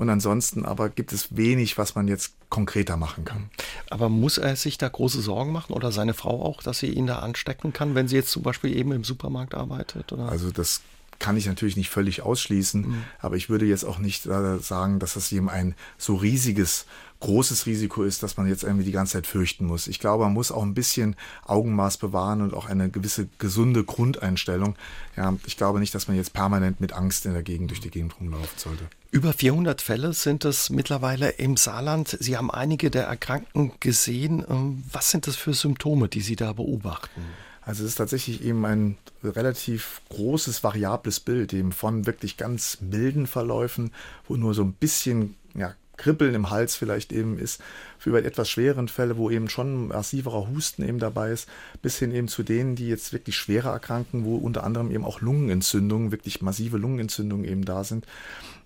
[0.01, 3.51] Und ansonsten aber gibt es wenig, was man jetzt konkreter machen kann.
[3.91, 7.07] Aber muss er sich da große Sorgen machen oder seine Frau auch, dass sie ihn
[7.07, 10.11] da anstecken kann, wenn sie jetzt zum Beispiel eben im Supermarkt arbeitet?
[10.11, 10.31] Oder?
[10.31, 10.81] Also das
[11.19, 13.05] kann ich natürlich nicht völlig ausschließen, mhm.
[13.19, 16.87] aber ich würde jetzt auch nicht äh, sagen, dass das eben ein so riesiges
[17.21, 19.87] großes Risiko ist, dass man jetzt irgendwie die ganze Zeit fürchten muss.
[19.87, 24.77] Ich glaube, man muss auch ein bisschen Augenmaß bewahren und auch eine gewisse gesunde Grundeinstellung.
[25.19, 27.91] Ja, ich glaube nicht, dass man jetzt permanent mit Angst in der Gegend durch die
[27.91, 28.89] Gegend rumlaufen sollte.
[29.13, 32.17] Über 400 Fälle sind es mittlerweile im Saarland.
[32.21, 34.45] Sie haben einige der Erkrankten gesehen.
[34.49, 37.21] Ähm, was sind das für Symptome, die Sie da beobachten?
[37.63, 43.27] Also es ist tatsächlich eben ein relativ großes, variables Bild, eben von wirklich ganz milden
[43.27, 43.93] Verläufen,
[44.29, 47.61] wo nur so ein bisschen ja, Kribbeln im Hals vielleicht eben ist,
[47.99, 51.49] für etwas schweren Fälle, wo eben schon massiverer Husten eben dabei ist,
[51.83, 55.21] bis hin eben zu denen, die jetzt wirklich schwerer erkranken, wo unter anderem eben auch
[55.21, 58.07] Lungenentzündungen, wirklich massive Lungenentzündungen eben da sind.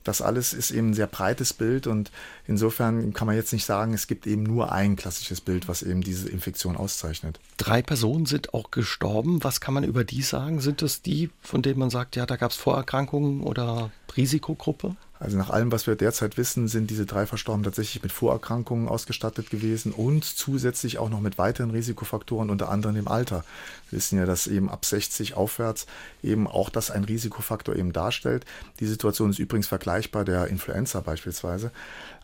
[0.04, 2.12] Das alles ist eben ein sehr breites Bild und
[2.46, 6.02] insofern kann man jetzt nicht sagen, es gibt eben nur ein klassisches Bild, was eben
[6.02, 7.40] diese Infektion auszeichnet.
[7.56, 9.42] Drei Personen sind auch gestorben.
[9.42, 10.60] Was kann man über die sagen?
[10.60, 14.94] Sind es die, von denen man sagt, ja, da gab es Vorerkrankungen oder Risikogruppe?
[15.24, 19.48] Also nach allem, was wir derzeit wissen, sind diese drei Verstorbenen tatsächlich mit Vorerkrankungen ausgestattet
[19.48, 23.42] gewesen und zusätzlich auch noch mit weiteren Risikofaktoren, unter anderem im Alter.
[23.88, 25.86] Wir wissen ja, dass eben ab 60 aufwärts
[26.22, 28.44] eben auch das ein Risikofaktor eben darstellt.
[28.80, 31.70] Die Situation ist übrigens vergleichbar der Influenza beispielsweise.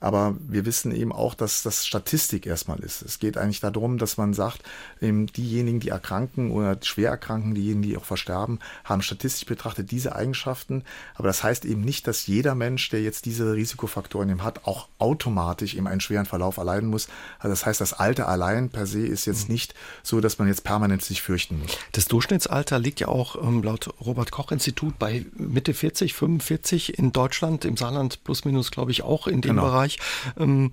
[0.01, 3.03] Aber wir wissen eben auch, dass das Statistik erstmal ist.
[3.03, 4.63] Es geht eigentlich darum, dass man sagt,
[5.01, 10.17] eben diejenigen, die erkranken oder schwer erkranken, diejenigen, die auch versterben, haben statistisch betrachtet diese
[10.17, 10.85] Eigenschaften.
[11.15, 14.89] Aber das heißt eben nicht, dass jeder Mensch, der jetzt diese Risikofaktoren eben hat, auch
[14.99, 17.09] automatisch eben einen schweren Verlauf erleiden muss.
[17.39, 20.65] Also das heißt, das Alter allein per se ist jetzt nicht so, dass man jetzt
[20.65, 21.77] permanent sich fürchten muss.
[21.93, 27.13] Das Durchschnittsalter liegt ja auch ähm, laut Robert Koch Institut bei Mitte 40, 45 in
[27.13, 29.63] Deutschland, im Saarland plus minus, glaube ich, auch in dem genau.
[29.63, 29.90] Bereich.
[30.39, 30.73] Ähm,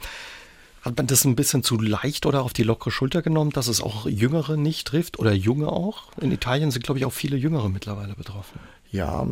[0.88, 3.82] hat man das ein bisschen zu leicht oder auf die lockere Schulter genommen, dass es
[3.82, 6.04] auch Jüngere nicht trifft oder Junge auch?
[6.22, 8.60] In Italien sind, glaube ich, auch viele Jüngere mittlerweile betroffen.
[8.90, 9.28] Ja,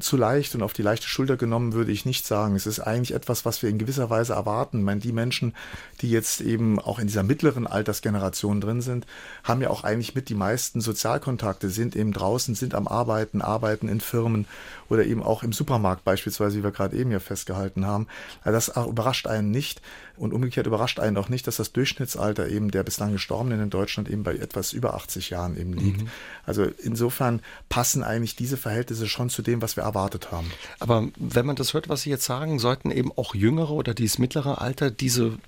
[0.00, 2.54] zu leicht und auf die leichte Schulter genommen würde ich nicht sagen.
[2.56, 4.80] Es ist eigentlich etwas, was wir in gewisser Weise erwarten.
[4.80, 5.54] Ich meine, die Menschen,
[6.02, 9.06] die jetzt eben auch in dieser mittleren Altersgeneration drin sind,
[9.44, 13.88] haben ja auch eigentlich mit die meisten Sozialkontakte, sind eben draußen, sind am Arbeiten, arbeiten
[13.88, 14.44] in Firmen
[14.88, 18.06] oder eben auch im Supermarkt beispielsweise, wie wir gerade eben ja festgehalten haben.
[18.42, 19.80] Also das überrascht einen nicht.
[20.16, 24.08] Und umgekehrt überrascht einen auch nicht, dass das Durchschnittsalter eben der bislang Gestorbenen in Deutschland
[24.08, 26.02] eben bei etwas über 80 Jahren eben liegt.
[26.02, 26.08] Mhm.
[26.44, 30.50] Also insofern passen eigentlich diese Verhältnisse schon zu dem, was wir erwartet haben.
[30.80, 34.18] Aber wenn man das hört, was Sie jetzt sagen, sollten eben auch Jüngere oder dieses
[34.18, 35.38] mittlere Alter diese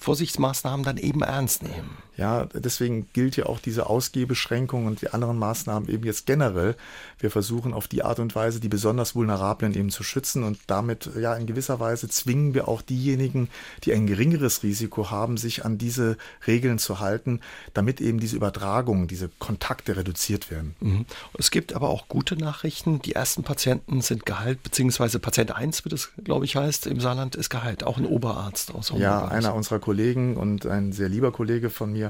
[0.00, 1.96] Vorsichtsmaßnahmen dann eben ernst nehmen.
[2.16, 6.74] Ja, deswegen gilt ja auch diese Ausgehbeschränkung und die anderen Maßnahmen eben jetzt generell.
[7.18, 11.10] Wir versuchen auf die Art und Weise die besonders Vulnerablen eben zu schützen und damit
[11.18, 13.48] ja in gewisser Weise zwingen wir auch diejenigen,
[13.84, 17.40] die ein geringeres Risiko haben, sich an diese Regeln zu halten,
[17.74, 20.74] damit eben diese Übertragungen, diese Kontakte reduziert werden.
[20.80, 21.06] Mhm.
[21.38, 23.02] Es gibt aber auch gute Nachrichten.
[23.02, 27.36] Die ersten Patienten sind geheilt, beziehungsweise Patient 1, wie das glaube ich heißt, im Saarland
[27.36, 27.84] ist geheilt.
[27.84, 29.02] Auch ein Oberarzt aus Homburg.
[29.02, 32.05] Ja, einer unserer Kollegen und ein sehr lieber Kollege von mir,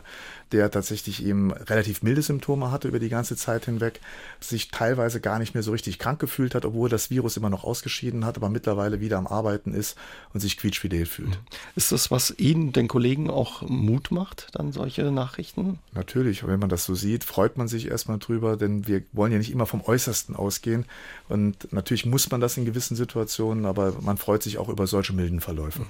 [0.53, 4.01] der tatsächlich eben relativ milde Symptome hatte über die ganze Zeit hinweg,
[4.41, 7.65] sich teilweise gar nicht mehr so richtig krank gefühlt hat, obwohl das Virus immer noch
[7.65, 9.97] ausgeschieden hat, aber mittlerweile wieder am Arbeiten ist
[10.33, 11.31] und sich quietschfidel fühlt.
[11.31, 11.37] Mhm.
[11.75, 15.79] Ist das, was Ihnen, den Kollegen, auch Mut macht, dann solche Nachrichten?
[15.93, 19.39] Natürlich, wenn man das so sieht, freut man sich erstmal drüber, denn wir wollen ja
[19.39, 20.85] nicht immer vom Äußersten ausgehen
[21.29, 25.13] und natürlich muss man das in gewissen Situationen, aber man freut sich auch über solche
[25.13, 25.87] milden Verläufe.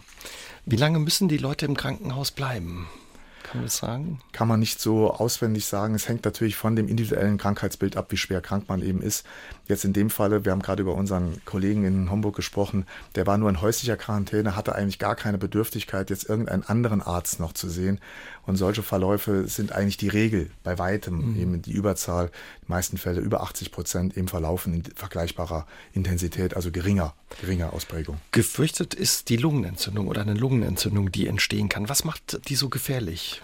[0.65, 2.89] Wie lange müssen die Leute im Krankenhaus bleiben?
[3.57, 4.21] Kann man sagen?
[4.33, 5.95] Kann man nicht so auswendig sagen.
[5.95, 9.27] Es hängt natürlich von dem individuellen Krankheitsbild ab, wie schwer krank man eben ist.
[9.69, 13.37] Jetzt in dem Falle, wir haben gerade über unseren Kollegen in Homburg gesprochen, der war
[13.37, 17.69] nur in häuslicher Quarantäne, hatte eigentlich gar keine Bedürftigkeit, jetzt irgendeinen anderen Arzt noch zu
[17.69, 18.01] sehen.
[18.47, 21.41] Und solche Verläufe sind eigentlich die Regel bei weitem, mhm.
[21.41, 22.31] eben die Überzahl,
[22.63, 28.19] die meisten Fälle über 80 Prozent eben verlaufen in vergleichbarer Intensität, also geringer, geringer Ausprägung.
[28.31, 31.89] Gefürchtet ist die Lungenentzündung oder eine Lungenentzündung, die entstehen kann.
[31.89, 33.43] Was macht die so gefährlich?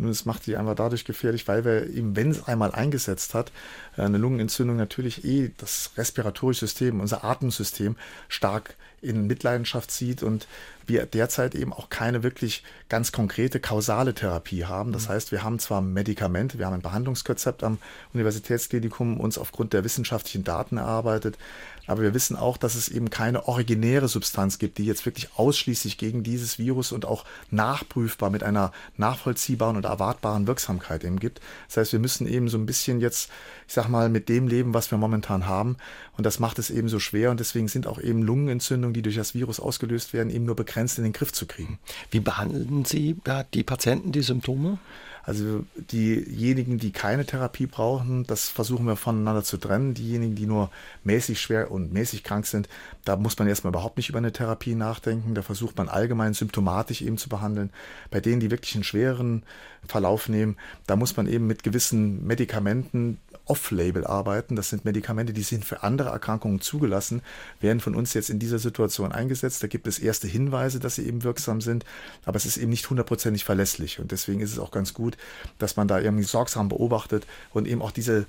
[0.00, 3.52] Nun, es macht sie einfach dadurch gefährlich, weil wir eben, wenn es einmal eingesetzt hat,
[3.96, 7.96] eine Lungenentzündung natürlich eh das respiratorische System, unser Atemsystem
[8.28, 10.46] stark in Mitleidenschaft zieht und
[10.86, 14.92] wir derzeit eben auch keine wirklich ganz konkrete kausale Therapie haben.
[14.92, 15.12] Das mhm.
[15.12, 17.78] heißt, wir haben zwar Medikamente, wir haben ein Behandlungskonzept am
[18.14, 21.38] Universitätsklinikum uns aufgrund der wissenschaftlichen Daten erarbeitet,
[21.86, 25.98] aber wir wissen auch, dass es eben keine originäre Substanz gibt, die jetzt wirklich ausschließlich
[25.98, 31.40] gegen dieses Virus und auch nachprüfbar mit einer nachvollziehbaren und erwartbaren Wirksamkeit eben gibt.
[31.68, 33.30] Das heißt, wir müssen eben so ein bisschen jetzt,
[33.66, 35.76] ich sag mal, mit dem leben, was wir momentan haben.
[36.16, 37.30] Und das macht es eben so schwer.
[37.30, 40.98] Und deswegen sind auch eben Lungenentzündungen, die durch das Virus ausgelöst werden, eben nur begrenzt
[40.98, 41.78] in den Griff zu kriegen.
[42.10, 44.78] Wie behandeln Sie ja, die Patienten die Symptome?
[45.22, 49.94] Also diejenigen, die keine Therapie brauchen, das versuchen wir voneinander zu trennen.
[49.94, 50.70] Diejenigen, die nur
[51.04, 52.68] mäßig schwer und mäßig krank sind,
[53.04, 55.34] da muss man erstmal überhaupt nicht über eine Therapie nachdenken.
[55.34, 57.70] Da versucht man allgemein symptomatisch eben zu behandeln.
[58.10, 59.42] Bei denen, die wirklich einen schweren
[59.86, 60.56] Verlauf nehmen,
[60.86, 64.56] da muss man eben mit gewissen Medikamenten off-label arbeiten.
[64.56, 67.22] Das sind Medikamente, die sind für andere Erkrankungen zugelassen,
[67.60, 69.62] werden von uns jetzt in dieser Situation eingesetzt.
[69.62, 71.84] Da gibt es erste Hinweise, dass sie eben wirksam sind,
[72.24, 74.00] aber es ist eben nicht hundertprozentig verlässlich.
[74.00, 75.16] Und deswegen ist es auch ganz gut,
[75.58, 78.26] dass man da irgendwie sorgsam beobachtet und eben auch diese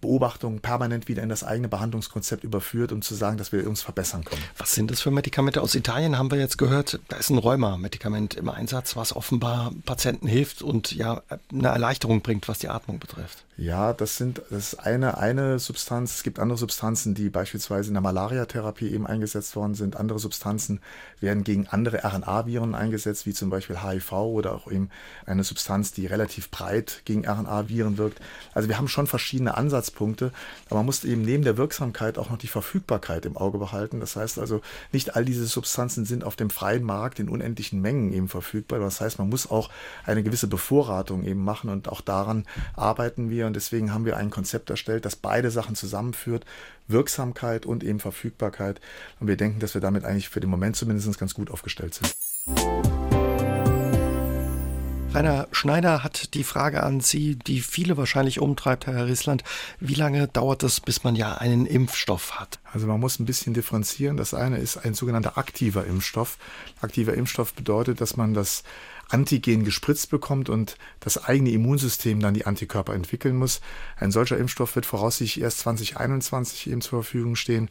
[0.00, 4.24] Beobachtungen permanent wieder in das eigene Behandlungskonzept überführt, um zu sagen, dass wir uns verbessern
[4.24, 4.42] können.
[4.56, 5.60] Was sind das für Medikamente?
[5.60, 10.26] Aus Italien haben wir jetzt gehört, da ist ein Rheuma-Medikament im Einsatz, was offenbar Patienten
[10.26, 13.44] hilft und ja eine Erleichterung bringt, was die Atmung betrifft.
[13.60, 16.14] Ja, das sind das ist eine, eine Substanz.
[16.14, 19.96] Es gibt andere Substanzen, die beispielsweise in der Malariatherapie eben eingesetzt worden sind.
[19.96, 20.80] Andere Substanzen
[21.20, 24.88] werden gegen andere RNA-Viren eingesetzt, wie zum Beispiel HIV oder auch eben
[25.26, 28.22] eine Substanz, die relativ breit gegen RNA-Viren wirkt.
[28.54, 30.32] Also wir haben schon verschiedene Ansatzpunkte,
[30.70, 34.00] aber man muss eben neben der Wirksamkeit auch noch die Verfügbarkeit im Auge behalten.
[34.00, 38.10] Das heißt also, nicht all diese Substanzen sind auf dem freien Markt in unendlichen Mengen
[38.14, 38.78] eben verfügbar.
[38.78, 39.68] Das heißt, man muss auch
[40.06, 44.30] eine gewisse Bevorratung eben machen und auch daran arbeiten wir und deswegen haben wir ein
[44.30, 46.44] Konzept erstellt, das beide Sachen zusammenführt,
[46.86, 48.80] Wirksamkeit und eben Verfügbarkeit.
[49.18, 52.14] Und wir denken, dass wir damit eigentlich für den Moment zumindest ganz gut aufgestellt sind.
[55.12, 59.42] Rainer Schneider hat die Frage an Sie, die viele wahrscheinlich umtreibt, Herr Riesland.
[59.80, 62.60] Wie lange dauert es, bis man ja einen Impfstoff hat?
[62.72, 64.16] Also man muss ein bisschen differenzieren.
[64.16, 66.38] Das eine ist ein sogenannter aktiver Impfstoff.
[66.80, 68.62] Aktiver Impfstoff bedeutet, dass man das
[69.10, 73.60] Antigen gespritzt bekommt und das eigene Immunsystem dann die Antikörper entwickeln muss.
[73.96, 77.68] Ein solcher Impfstoff wird voraussichtlich erst 2021 eben zur Verfügung stehen.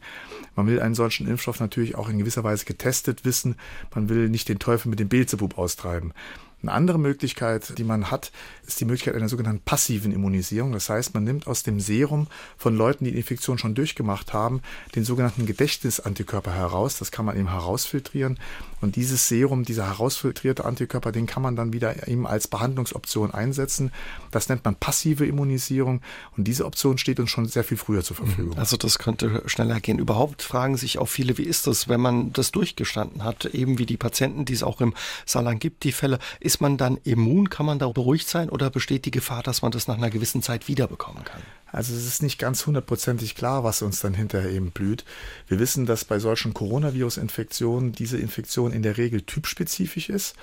[0.54, 3.56] Man will einen solchen Impfstoff natürlich auch in gewisser Weise getestet wissen.
[3.94, 6.12] Man will nicht den Teufel mit dem Beelzebub austreiben.
[6.62, 8.32] Eine andere Möglichkeit, die man hat,
[8.66, 10.72] ist die Möglichkeit einer sogenannten passiven Immunisierung.
[10.72, 14.60] Das heißt, man nimmt aus dem Serum von Leuten, die die Infektion schon durchgemacht haben,
[14.94, 16.98] den sogenannten Gedächtnisantikörper heraus.
[16.98, 18.38] Das kann man eben herausfiltrieren.
[18.80, 23.92] Und dieses Serum, dieser herausfiltrierte Antikörper, den kann man dann wieder eben als Behandlungsoption einsetzen.
[24.30, 26.00] Das nennt man passive Immunisierung.
[26.36, 28.56] Und diese Option steht uns schon sehr viel früher zur Verfügung.
[28.56, 29.98] Also das könnte schneller gehen.
[29.98, 33.86] Überhaupt fragen sich auch viele, wie ist das, wenn man das durchgestanden hat, eben wie
[33.86, 34.94] die Patienten, die es auch im
[35.26, 36.18] Saarland gibt, die Fälle.
[36.58, 37.50] Man dann immun?
[37.50, 40.42] Kann man da beruhigt sein oder besteht die Gefahr, dass man das nach einer gewissen
[40.42, 41.42] Zeit wiederbekommen kann?
[41.70, 45.04] Also es ist nicht ganz hundertprozentig klar, was uns dann hinterher eben blüht.
[45.46, 50.34] Wir wissen, dass bei solchen Coronavirus-Infektionen diese Infektion in der Regel typspezifisch ist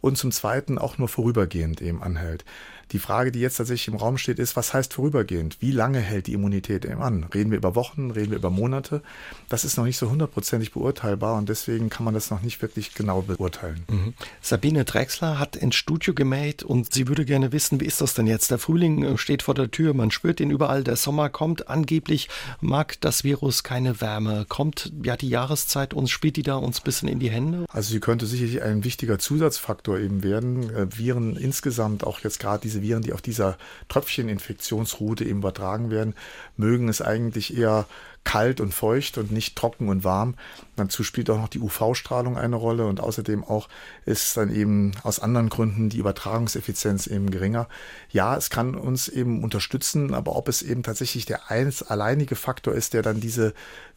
[0.00, 2.44] und zum Zweiten auch nur vorübergehend eben anhält.
[2.92, 5.56] Die Frage, die jetzt tatsächlich im Raum steht, ist, was heißt vorübergehend?
[5.60, 7.24] Wie lange hält die Immunität eben an?
[7.24, 9.02] Reden wir über Wochen, reden wir über Monate?
[9.48, 12.94] Das ist noch nicht so hundertprozentig beurteilbar und deswegen kann man das noch nicht wirklich
[12.94, 13.84] genau beurteilen.
[13.88, 14.14] Mhm.
[14.40, 18.26] Sabine Drexler hat ins Studio gemäht und sie würde gerne wissen, wie ist das denn
[18.26, 18.50] jetzt?
[18.50, 21.68] Der Frühling äh, steht vor der Tür, man spürt ihn überall, der Sommer kommt.
[21.68, 22.28] Angeblich
[22.60, 24.44] mag das Virus keine Wärme.
[24.48, 27.64] Kommt ja die Jahreszeit uns, spielt die da uns ein bisschen in die Hände?
[27.72, 30.74] Also sie könnte sicherlich ein wichtiger Zusatzfaktor eben werden.
[30.74, 33.56] Äh, Viren insgesamt, auch jetzt gerade diese Viren, die auf dieser
[33.88, 36.14] Tröpfcheninfektionsroute eben übertragen werden,
[36.56, 37.86] mögen es eigentlich eher
[38.24, 40.34] kalt und feucht und nicht trocken und warm.
[40.76, 43.68] Dazu spielt auch noch die UV-Strahlung eine Rolle und außerdem auch
[44.06, 47.68] ist dann eben aus anderen Gründen die Übertragungseffizienz eben geringer.
[48.10, 52.74] Ja, es kann uns eben unterstützen, aber ob es eben tatsächlich der eins alleinige Faktor
[52.74, 53.52] ist, der dann diese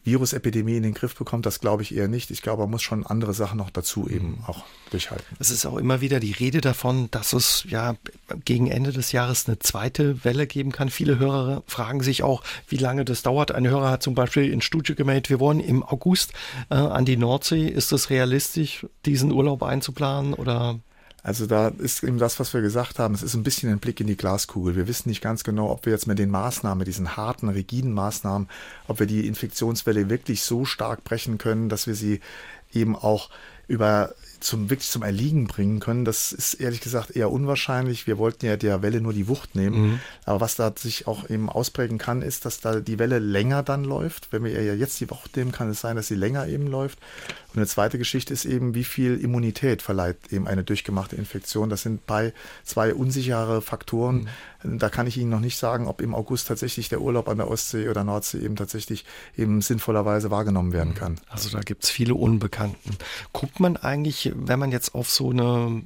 [0.08, 2.30] Virusepidemie in den Griff bekommt, das glaube ich eher nicht.
[2.30, 4.44] Ich glaube, man muss schon andere Sachen noch dazu eben mhm.
[4.46, 5.36] auch durchhalten.
[5.38, 7.94] Es ist auch immer wieder die Rede davon, dass es ja
[8.44, 10.90] gegen Ende des Jahres eine zweite Welle geben kann.
[10.90, 13.52] Viele Hörer fragen sich auch, wie lange das dauert.
[13.52, 16.32] Ein Hörer hat zum Beispiel ins Studio gemeldet, wir wollen im August
[16.70, 17.68] äh, an die Nordsee.
[17.68, 20.78] Ist es realistisch, diesen Urlaub einzuplanen oder?
[21.22, 24.00] Also da ist eben das, was wir gesagt haben, es ist ein bisschen ein Blick
[24.00, 24.76] in die Glaskugel.
[24.76, 28.48] Wir wissen nicht ganz genau, ob wir jetzt mit den Maßnahmen, diesen harten, rigiden Maßnahmen,
[28.86, 32.20] ob wir die Infektionswelle wirklich so stark brechen können, dass wir sie
[32.72, 33.30] eben auch
[33.66, 38.06] über zum wirklich zum Erliegen bringen können, das ist ehrlich gesagt eher unwahrscheinlich.
[38.06, 39.80] Wir wollten ja der Welle nur die Wucht nehmen.
[39.80, 40.00] Mhm.
[40.24, 43.84] Aber was da sich auch eben ausprägen kann, ist, dass da die Welle länger dann
[43.84, 44.32] läuft.
[44.32, 46.98] Wenn wir ja jetzt die Wucht nehmen, kann es sein, dass sie länger eben läuft.
[47.58, 51.68] Und eine zweite Geschichte ist eben, wie viel Immunität verleiht eben eine durchgemachte Infektion.
[51.68, 52.32] Das sind bei
[52.64, 54.28] zwei unsichere Faktoren.
[54.62, 54.78] Mhm.
[54.78, 57.48] Da kann ich Ihnen noch nicht sagen, ob im August tatsächlich der Urlaub an der
[57.48, 59.04] Ostsee oder Nordsee eben tatsächlich
[59.36, 60.98] eben sinnvollerweise wahrgenommen werden mhm.
[60.98, 61.20] kann.
[61.28, 62.96] Also da gibt es viele Unbekannten.
[63.32, 65.82] Guckt man eigentlich wenn man jetzt auf so eine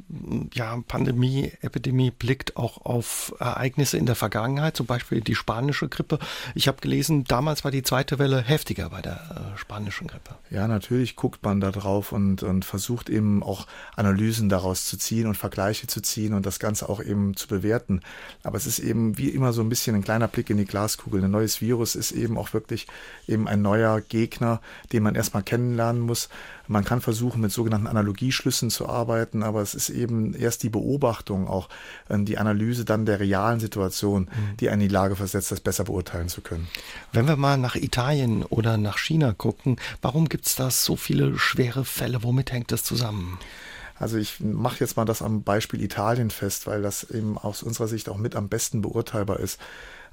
[0.52, 6.18] ja, Pandemie, Epidemie blickt, auch auf Ereignisse in der Vergangenheit, zum Beispiel die spanische Grippe.
[6.54, 10.36] Ich habe gelesen, damals war die zweite Welle heftiger bei der äh, spanischen Grippe.
[10.50, 15.26] Ja, natürlich guckt man da drauf und, und versucht eben auch Analysen daraus zu ziehen
[15.26, 18.00] und Vergleiche zu ziehen und das Ganze auch eben zu bewerten.
[18.42, 21.24] Aber es ist eben wie immer so ein bisschen ein kleiner Blick in die Glaskugel.
[21.24, 22.86] Ein neues Virus ist eben auch wirklich
[23.26, 24.60] eben ein neuer Gegner,
[24.92, 26.28] den man erstmal kennenlernen muss.
[26.68, 31.48] Man kann versuchen, mit sogenannten Analogieschlüssen zu arbeiten, aber es ist eben erst die Beobachtung,
[31.48, 31.68] auch
[32.08, 34.56] äh, die Analyse dann der realen Situation, mhm.
[34.58, 36.68] die einen in die Lage versetzt, das besser beurteilen zu können.
[37.12, 41.38] Wenn wir mal nach Italien oder nach China gucken, warum gibt es da so viele
[41.38, 42.22] schwere Fälle?
[42.22, 43.38] Womit hängt das zusammen?
[43.98, 47.86] Also ich mache jetzt mal das am Beispiel Italien fest, weil das eben aus unserer
[47.86, 49.60] Sicht auch mit am besten beurteilbar ist.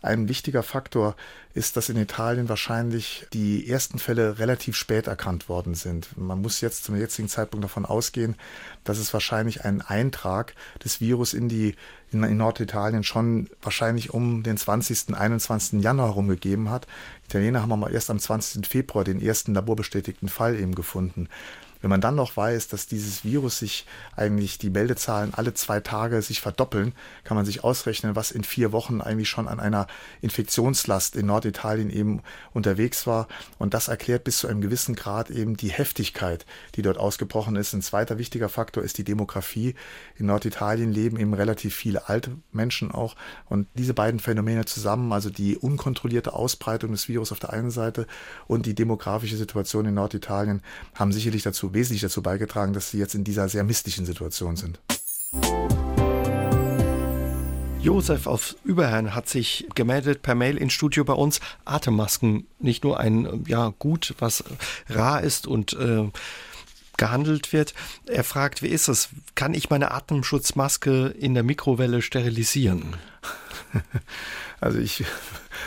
[0.01, 1.15] Ein wichtiger Faktor
[1.53, 6.17] ist, dass in Italien wahrscheinlich die ersten Fälle relativ spät erkannt worden sind.
[6.17, 8.35] Man muss jetzt zum jetzigen Zeitpunkt davon ausgehen,
[8.83, 11.75] dass es wahrscheinlich einen Eintrag des Virus in die
[12.11, 15.81] in, in Norditalien schon wahrscheinlich um den 20., 21.
[15.81, 16.87] Januar herum gegeben hat.
[17.27, 18.65] Italiener haben aber erst am 20.
[18.65, 21.29] Februar den ersten laborbestätigten Fall eben gefunden.
[21.81, 26.21] Wenn man dann noch weiß, dass dieses Virus sich eigentlich die Meldezahlen alle zwei Tage
[26.21, 29.87] sich verdoppeln, kann man sich ausrechnen, was in vier Wochen eigentlich schon an einer
[30.21, 32.21] Infektionslast in Norditalien eben
[32.53, 33.27] unterwegs war.
[33.59, 37.73] Und das erklärt bis zu einem gewissen Grad eben die Heftigkeit, die dort ausgebrochen ist.
[37.73, 39.75] Ein zweiter wichtiger Faktor ist die Demografie.
[40.17, 43.15] In Norditalien leben eben relativ viele alte Menschen auch.
[43.45, 48.05] Und diese beiden Phänomene zusammen, also die unkontrollierte Ausbreitung des Virus auf der einen Seite
[48.47, 50.61] und die demografische Situation in Norditalien,
[50.93, 54.79] haben sicherlich dazu wesentlich dazu beigetragen, dass sie jetzt in dieser sehr mystischen Situation sind.
[57.81, 61.39] Josef aus Überherrn hat sich gemeldet per Mail ins Studio bei uns.
[61.63, 64.43] Atemmasken, nicht nur ein ja, Gut, was
[64.89, 66.09] rar ist und äh,
[66.97, 67.73] gehandelt wird.
[68.05, 69.09] Er fragt, wie ist es?
[69.35, 72.95] Kann ich meine Atemschutzmaske in der Mikrowelle sterilisieren?
[74.61, 75.05] Also ich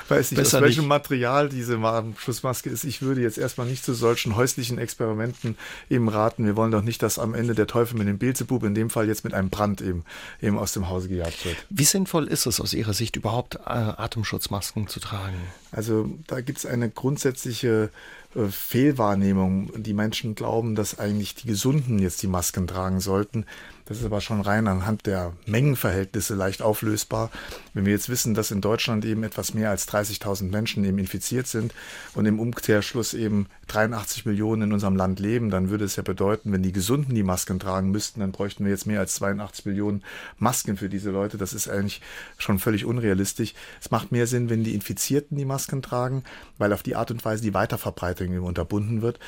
[0.08, 0.88] weiß nicht, Besser aus welchem nicht.
[0.88, 1.78] Material diese
[2.18, 2.84] Schussmaske ist.
[2.84, 5.56] Ich würde jetzt erstmal nicht zu solchen häuslichen Experimenten
[5.90, 6.44] eben raten.
[6.44, 9.08] Wir wollen doch nicht, dass am Ende der Teufel mit dem Beelzebub, in dem Fall
[9.08, 10.04] jetzt mit einem Brand eben,
[10.40, 11.56] eben aus dem Hause gejagt wird.
[11.70, 15.36] Wie sinnvoll ist es aus Ihrer Sicht überhaupt, äh, Atemschutzmasken zu tragen?
[15.70, 17.90] Also da gibt es eine grundsätzliche
[18.34, 19.70] äh, Fehlwahrnehmung.
[19.82, 23.46] Die Menschen glauben, dass eigentlich die Gesunden jetzt die Masken tragen sollten.
[23.92, 27.30] Das ist aber schon rein anhand der Mengenverhältnisse leicht auflösbar.
[27.74, 31.46] Wenn wir jetzt wissen, dass in Deutschland eben etwas mehr als 30.000 Menschen eben infiziert
[31.46, 31.74] sind
[32.14, 36.52] und im Umkehrschluss eben 83 Millionen in unserem Land leben, dann würde es ja bedeuten,
[36.52, 40.02] wenn die Gesunden die Masken tragen müssten, dann bräuchten wir jetzt mehr als 82 Millionen
[40.38, 41.36] Masken für diese Leute.
[41.36, 42.00] Das ist eigentlich
[42.38, 43.52] schon völlig unrealistisch.
[43.78, 46.24] Es macht mehr Sinn, wenn die Infizierten die Masken tragen,
[46.56, 49.18] weil auf die Art und Weise die Weiterverbreitung eben unterbunden wird.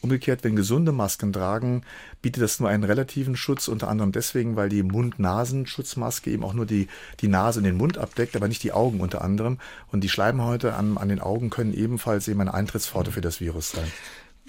[0.00, 1.82] Umgekehrt, wenn gesunde Masken tragen,
[2.22, 6.66] bietet das nur einen relativen Schutz, unter anderem deswegen, weil die Mund-Nasen-Schutzmaske eben auch nur
[6.66, 6.86] die,
[7.20, 9.58] die Nase und den Mund abdeckt, aber nicht die Augen unter anderem.
[9.90, 13.72] Und die Schleimhäute an, an den Augen können ebenfalls eben eine Eintrittspforte für das Virus
[13.72, 13.90] sein.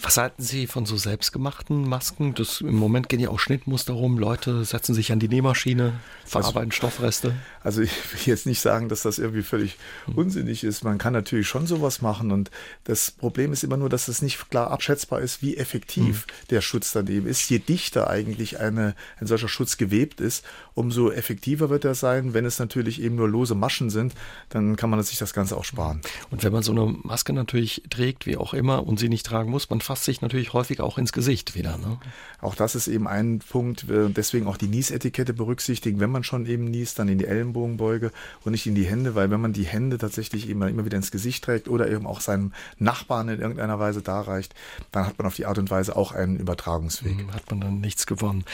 [0.02, 2.34] Was halten Sie von so selbstgemachten Masken?
[2.34, 4.18] Das, Im Moment gehen ja auch Schnittmuster rum.
[4.18, 7.36] Leute setzen sich an die Nähmaschine, verarbeiten also, Stoffreste.
[7.64, 10.16] Also ich will jetzt nicht sagen, dass das irgendwie völlig hm.
[10.16, 10.86] unsinnig ist.
[10.86, 12.32] Man kann natürlich schon sowas machen.
[12.32, 12.50] Und
[12.86, 16.48] das Problem ist immer nur, dass es nicht klar abschätzbar ist, wie effektiv hm.
[16.50, 17.50] der Schutz daneben ist.
[17.50, 22.34] Je dichter eigentlich eine, ein solcher Schutz gewebt ist, umso effektiver wird er sein.
[22.34, 24.14] Wenn es natürlich eben nur lose Maschen sind,
[24.48, 26.00] dann kann man sich das Ganze auch sparen.
[26.32, 29.52] Und wenn man so eine Maske natürlich trägt, wie auch immer, und sie nicht tragen
[29.52, 31.80] muss, man fasst sich natürlich häufig auch ins Gesicht wieder.
[31.80, 31.98] Ne?
[32.42, 36.00] Auch das ist eben ein Punkt, deswegen auch die Niesetikette berücksichtigen.
[36.00, 38.12] Wenn man schon eben niest, dann in die Ellenbogenbeuge
[38.46, 41.10] und nicht in die Hände, weil wenn man die Hände tatsächlich eben immer wieder ins
[41.10, 44.54] Gesicht trägt oder eben auch seinem Nachbarn in irgendeiner Weise darreicht,
[44.92, 47.18] dann hat man auf die Art und Weise auch einen Übertragungsweg.
[47.18, 48.46] Hm, hat man dann nichts gewonnen.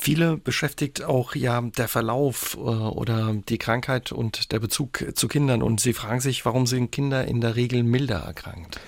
[0.00, 5.62] Viele beschäftigt auch ja der Verlauf äh, oder die Krankheit und der Bezug zu Kindern
[5.62, 8.80] und sie fragen sich, warum sind Kinder in der Regel milder erkrankt?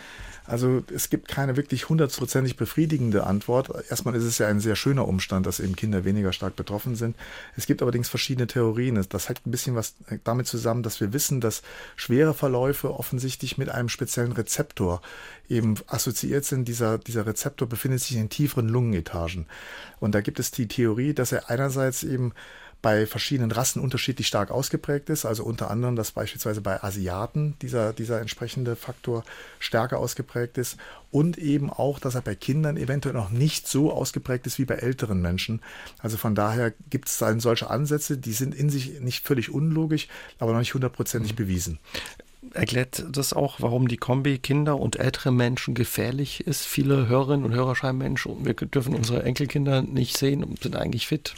[0.51, 3.71] Also es gibt keine wirklich hundertprozentig befriedigende Antwort.
[3.89, 7.15] Erstmal ist es ja ein sehr schöner Umstand, dass eben Kinder weniger stark betroffen sind.
[7.57, 9.01] Es gibt allerdings verschiedene Theorien.
[9.11, 11.63] Das hängt ein bisschen was damit zusammen, dass wir wissen, dass
[11.95, 15.03] schwere Verläufe offensichtlich mit einem speziellen Rezeptor
[15.49, 16.67] eben assoziiert sind.
[16.67, 19.47] Dieser, dieser Rezeptor befindet sich in tieferen Lungenetagen.
[20.01, 22.33] Und da gibt es die Theorie, dass er einerseits eben
[22.83, 25.25] bei verschiedenen Rassen unterschiedlich stark ausgeprägt ist.
[25.25, 29.25] Also unter anderem, dass beispielsweise bei Asiaten dieser, dieser entsprechende Faktor
[29.59, 30.77] stärker ausgeprägt ist
[31.11, 34.77] und eben auch, dass er bei Kindern eventuell noch nicht so ausgeprägt ist wie bei
[34.77, 35.61] älteren Menschen.
[35.99, 40.09] Also von daher gibt es dann solche Ansätze, die sind in sich nicht völlig unlogisch,
[40.39, 41.37] aber noch nicht hundertprozentig mhm.
[41.37, 41.79] bewiesen
[42.55, 46.65] erklärt das auch, warum die Kombi Kinder und ältere Menschen gefährlich ist.
[46.65, 51.07] Viele Hörerinnen und Hörer schreiben, Mensch, wir dürfen unsere Enkelkinder nicht sehen und sind eigentlich
[51.07, 51.35] fit.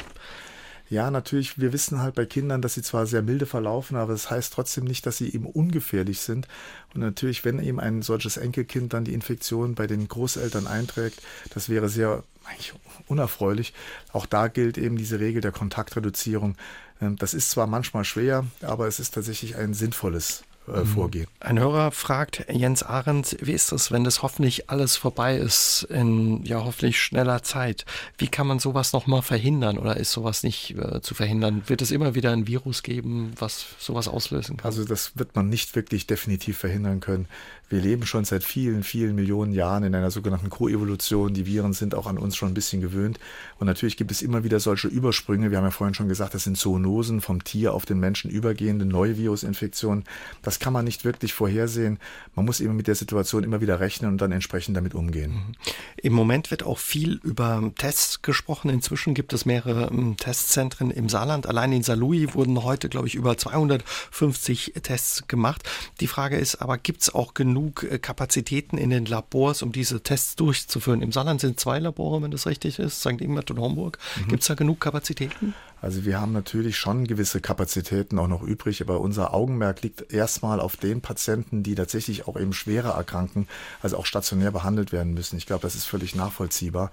[0.93, 4.31] Ja, natürlich, wir wissen halt bei Kindern, dass sie zwar sehr milde verlaufen, aber das
[4.31, 6.49] heißt trotzdem nicht, dass sie eben ungefährlich sind.
[6.93, 11.23] Und natürlich, wenn eben ein solches Enkelkind dann die Infektion bei den Großeltern einträgt,
[11.55, 12.75] das wäre sehr eigentlich
[13.07, 13.73] unerfreulich.
[14.13, 16.59] Auch da gilt eben diese Regel der Kontaktreduzierung.
[17.01, 20.87] Ähm, das ist zwar manchmal schwer, aber es ist tatsächlich ein sinnvolles äh, mhm.
[20.87, 21.27] vorgehen.
[21.41, 26.45] Ein Hörer fragt Jens Arendt, wie ist es, wenn das hoffentlich alles vorbei ist in
[26.45, 27.85] ja hoffentlich schneller Zeit?
[28.19, 31.63] Wie kann man sowas nochmal verhindern oder ist sowas nicht äh, zu verhindern?
[31.67, 34.67] Wird es immer wieder ein Virus geben, was sowas auslösen kann?
[34.67, 37.27] Also das wird man nicht wirklich definitiv verhindern können.
[37.73, 41.33] Wir leben schon seit vielen, vielen Millionen Jahren in einer sogenannten Koevolution.
[41.33, 43.19] Die Viren sind auch an uns schon ein bisschen gewöhnt.
[43.59, 45.51] Und natürlich gibt es immer wieder solche Übersprünge.
[45.51, 48.85] Wir haben ja vorhin schon gesagt, das sind Zoonosen vom Tier auf den Menschen übergehende
[48.85, 50.05] neue Virusinfektionen.
[50.43, 51.99] Das kann man nicht wirklich vorhersehen.
[52.35, 55.33] Man muss eben mit der Situation immer wieder rechnen und dann entsprechend damit umgehen.
[55.33, 55.55] Mhm.
[55.97, 58.71] Im Moment wird auch viel über Tests gesprochen.
[58.71, 61.47] Inzwischen gibt es mehrere ähm, Testzentren im Saarland.
[61.47, 65.69] Allein in Saarlouis wurden heute, glaube ich, über 250 Tests gemacht.
[66.01, 69.73] Die Frage ist aber, gibt es auch genug genug äh, Kapazitäten in den Labors, um
[69.73, 71.03] diese Tests durchzuführen?
[71.03, 73.21] Im Saarland sind zwei Labore, wenn das richtig ist, St.
[73.21, 73.99] Ingbert und Homburg.
[74.17, 74.29] Mhm.
[74.29, 75.55] Gibt es da genug Kapazitäten?
[75.83, 80.61] Also wir haben natürlich schon gewisse Kapazitäten auch noch übrig, aber unser Augenmerk liegt erstmal
[80.61, 83.49] auf den Patienten, die tatsächlich auch eben schwerer erkranken,
[83.83, 85.37] also auch stationär behandelt werden müssen.
[85.37, 86.93] Ich glaube, das ist völlig nachvollziehbar.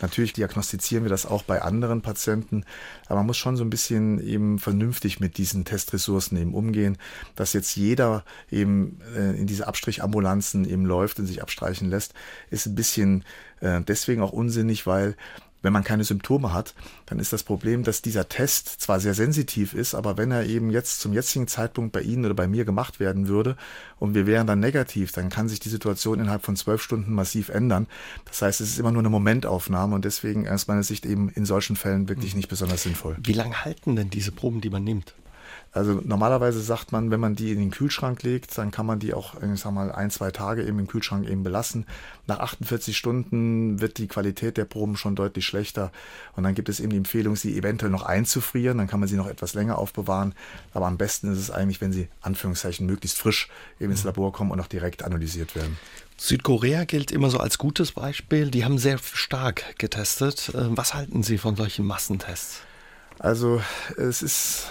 [0.00, 2.64] Natürlich diagnostizieren wir das auch bei anderen Patienten,
[3.06, 6.98] aber man muss schon so ein bisschen eben vernünftig mit diesen Testressourcen eben umgehen,
[7.36, 12.14] dass jetzt jeder eben äh, in diese Abstrichambulanzen eben läuft und sich abstreichen lässt,
[12.50, 13.24] ist ein bisschen
[13.60, 15.14] äh, deswegen auch unsinnig, weil
[15.64, 16.74] wenn man keine Symptome hat,
[17.06, 20.70] dann ist das Problem, dass dieser Test zwar sehr sensitiv ist, aber wenn er eben
[20.70, 23.56] jetzt zum jetzigen Zeitpunkt bei Ihnen oder bei mir gemacht werden würde
[23.98, 27.48] und wir wären dann negativ, dann kann sich die Situation innerhalb von zwölf Stunden massiv
[27.48, 27.86] ändern.
[28.26, 31.46] Das heißt, es ist immer nur eine Momentaufnahme und deswegen aus meiner Sicht eben in
[31.46, 32.38] solchen Fällen wirklich hm.
[32.38, 33.16] nicht besonders sinnvoll.
[33.22, 35.14] Wie lange halten denn diese Proben, die man nimmt?
[35.74, 39.12] Also normalerweise sagt man, wenn man die in den Kühlschrank legt, dann kann man die
[39.12, 41.84] auch, ich sag mal, ein, zwei Tage eben im Kühlschrank eben belassen.
[42.28, 45.90] Nach 48 Stunden wird die Qualität der Proben schon deutlich schlechter.
[46.36, 48.78] Und dann gibt es eben die Empfehlung, sie eventuell noch einzufrieren.
[48.78, 50.36] Dann kann man sie noch etwas länger aufbewahren.
[50.74, 53.48] Aber am besten ist es eigentlich, wenn sie, Anführungszeichen, möglichst frisch
[53.80, 55.76] eben ins Labor kommen und auch direkt analysiert werden.
[56.16, 58.52] Südkorea gilt immer so als gutes Beispiel.
[58.52, 60.50] Die haben sehr stark getestet.
[60.54, 62.60] Äh, was halten Sie von solchen Massentests?
[63.18, 63.60] Also
[63.96, 64.70] es ist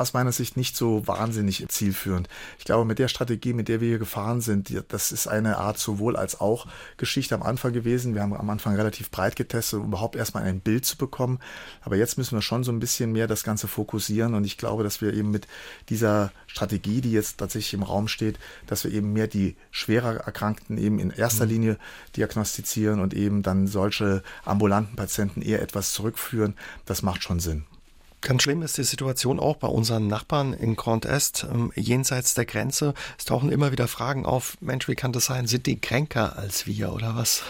[0.00, 2.28] aus meiner Sicht nicht so wahnsinnig zielführend.
[2.58, 5.78] Ich glaube, mit der Strategie, mit der wir hier gefahren sind, das ist eine Art
[5.78, 8.14] sowohl als auch Geschichte am Anfang gewesen.
[8.14, 11.38] Wir haben am Anfang relativ breit getestet, um überhaupt erstmal ein Bild zu bekommen.
[11.82, 14.34] Aber jetzt müssen wir schon so ein bisschen mehr das Ganze fokussieren.
[14.34, 15.46] Und ich glaube, dass wir eben mit
[15.88, 20.78] dieser Strategie, die jetzt tatsächlich im Raum steht, dass wir eben mehr die schwerer Erkrankten
[20.78, 21.50] eben in erster mhm.
[21.50, 21.78] Linie
[22.16, 26.54] diagnostizieren und eben dann solche ambulanten Patienten eher etwas zurückführen.
[26.86, 27.64] Das macht schon Sinn.
[28.20, 32.44] Ganz schlimm ist die Situation auch bei unseren Nachbarn in Grand Est, ähm, jenseits der
[32.44, 32.94] Grenze.
[33.18, 35.46] Es tauchen immer wieder Fragen auf, Mensch, wie kann das sein?
[35.46, 37.42] Sind die kränker als wir oder was?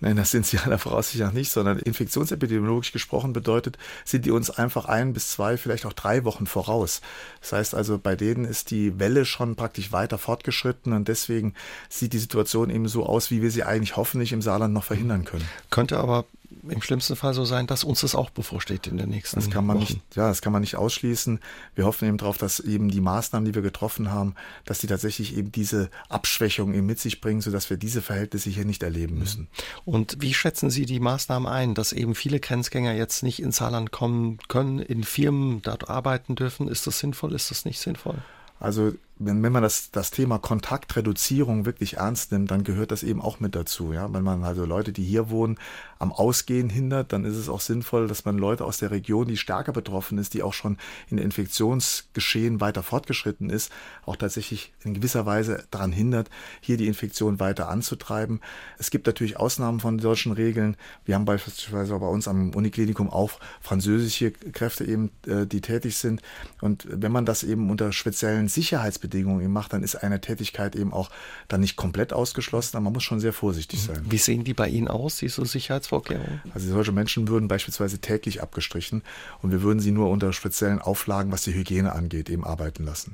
[0.00, 4.50] Nein, das sind sie aller Voraussicht nach nicht, sondern infektionsepidemiologisch gesprochen bedeutet, sind die uns
[4.50, 7.00] einfach ein bis zwei, vielleicht auch drei Wochen voraus.
[7.40, 11.54] Das heißt also, bei denen ist die Welle schon praktisch weiter fortgeschritten und deswegen
[11.88, 15.24] sieht die Situation eben so aus, wie wir sie eigentlich hoffentlich im Saarland noch verhindern
[15.24, 15.48] können.
[15.70, 16.24] Könnte aber
[16.70, 19.66] im schlimmsten Fall so sein, dass uns das auch bevorsteht in den nächsten das kann
[19.66, 19.94] man Wochen.
[19.94, 21.40] Nicht, ja, das kann man nicht ausschließen.
[21.74, 25.36] Wir hoffen eben darauf, dass eben die Maßnahmen, die wir getroffen haben, dass die tatsächlich
[25.36, 29.20] eben diese Abschwächung eben mit sich bringen, sodass wir diese Verhältnisse hier nicht erleben mhm.
[29.20, 29.48] müssen.
[29.84, 33.90] Und wie schätzen Sie die Maßnahmen ein, dass eben viele Grenzgänger jetzt nicht ins Saarland
[33.90, 36.68] kommen können, in Firmen dort arbeiten dürfen?
[36.68, 37.34] Ist das sinnvoll?
[37.34, 38.18] Ist das nicht sinnvoll?
[38.60, 43.20] Also wenn, wenn man das, das Thema Kontaktreduzierung wirklich ernst nimmt, dann gehört das eben
[43.20, 43.92] auch mit dazu.
[43.92, 44.12] Ja?
[44.12, 45.58] Wenn man also Leute, die hier wohnen,
[45.98, 49.36] am Ausgehen hindert, dann ist es auch sinnvoll, dass man Leute aus der Region, die
[49.36, 53.72] stärker betroffen ist, die auch schon in Infektionsgeschehen weiter fortgeschritten ist,
[54.06, 58.40] auch tatsächlich in gewisser Weise daran hindert, hier die Infektion weiter anzutreiben.
[58.78, 60.76] Es gibt natürlich Ausnahmen von solchen Regeln.
[61.04, 66.22] Wir haben beispielsweise bei uns am Uniklinikum auch französische Kräfte eben, äh, die tätig sind.
[66.60, 70.76] Und wenn man das eben unter speziellen Sicherheitsbedingungen Arbeitsbedingungen eben macht, dann ist eine Tätigkeit
[70.76, 71.10] eben auch
[71.48, 74.04] dann nicht komplett ausgeschlossen, aber man muss schon sehr vorsichtig sein.
[74.08, 76.42] Wie sehen die bei Ihnen aus, diese Sicherheitsvorkehrungen?
[76.54, 79.02] Also solche Menschen würden beispielsweise täglich abgestrichen
[79.42, 83.12] und wir würden sie nur unter speziellen Auflagen, was die Hygiene angeht, eben arbeiten lassen.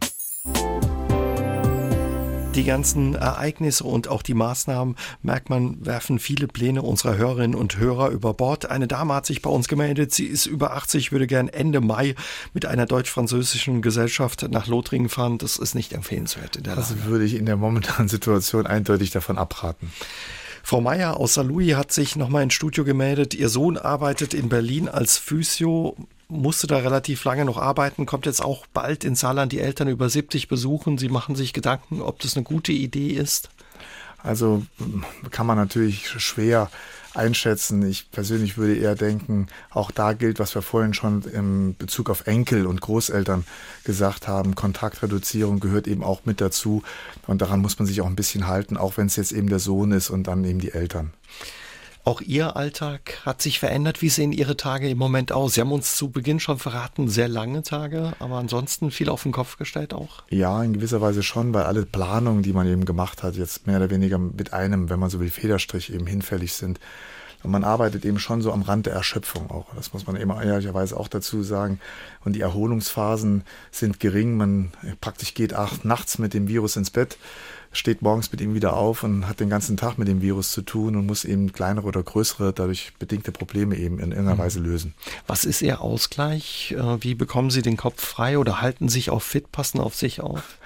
[2.55, 7.78] Die ganzen Ereignisse und auch die Maßnahmen, merkt man, werfen viele Pläne unserer Hörerinnen und
[7.78, 8.70] Hörer über Bord.
[8.70, 12.14] Eine Dame hat sich bei uns gemeldet, sie ist über 80, würde gern Ende Mai
[12.52, 15.38] mit einer deutsch-französischen Gesellschaft nach Lothringen fahren.
[15.38, 17.07] Das ist nicht empfehlenswert in der Das Lage.
[17.07, 19.90] würde ich in der momentanen Situation eindeutig davon abraten.
[20.62, 23.34] Frau Meier aus Saarlouis hat sich nochmal ins Studio gemeldet.
[23.34, 25.96] Ihr Sohn arbeitet in Berlin als Physio
[26.29, 30.09] musste da relativ lange noch arbeiten, kommt jetzt auch bald in Saarland die Eltern über
[30.09, 30.99] 70 besuchen.
[30.99, 33.51] Sie machen sich Gedanken, ob das eine gute Idee ist.
[34.22, 34.62] Also
[35.31, 36.70] kann man natürlich schwer
[37.14, 37.87] einschätzen.
[37.87, 42.27] Ich persönlich würde eher denken, auch da gilt, was wir vorhin schon im Bezug auf
[42.27, 43.45] Enkel und Großeltern
[43.85, 44.55] gesagt haben.
[44.55, 46.83] Kontaktreduzierung gehört eben auch mit dazu.
[47.27, 49.59] Und daran muss man sich auch ein bisschen halten, auch wenn es jetzt eben der
[49.59, 51.12] Sohn ist und dann eben die Eltern.
[52.07, 54.02] Auch Ihr Alltag hat sich verändert.
[54.02, 55.55] Wie sehen Ihre Tage im Moment aus?
[55.55, 59.32] Sie haben uns zu Beginn schon verraten, sehr lange Tage, aber ansonsten viel auf den
[59.32, 60.22] Kopf gestellt auch?
[60.28, 63.78] Ja, in gewisser Weise schon, weil alle Planungen, die man eben gemacht hat, jetzt mehr
[63.78, 66.78] oder weniger mit einem, wenn man so will, Federstrich eben hinfällig sind.
[67.42, 69.74] Und man arbeitet eben schon so am Rand der Erschöpfung auch.
[69.74, 71.80] Das muss man eben ehrlicherweise auch dazu sagen.
[72.24, 74.36] Und die Erholungsphasen sind gering.
[74.36, 77.18] Man praktisch geht acht nachts mit dem Virus ins Bett
[77.75, 80.62] steht morgens mit ihm wieder auf und hat den ganzen Tag mit dem Virus zu
[80.62, 84.39] tun und muss eben kleinere oder größere, dadurch bedingte Probleme eben in irgendeiner mhm.
[84.39, 84.95] Weise lösen.
[85.27, 86.75] Was ist Ihr Ausgleich?
[86.79, 90.20] Äh, wie bekommen Sie den Kopf frei oder halten sich auch fit, passen auf sich
[90.20, 90.59] auf?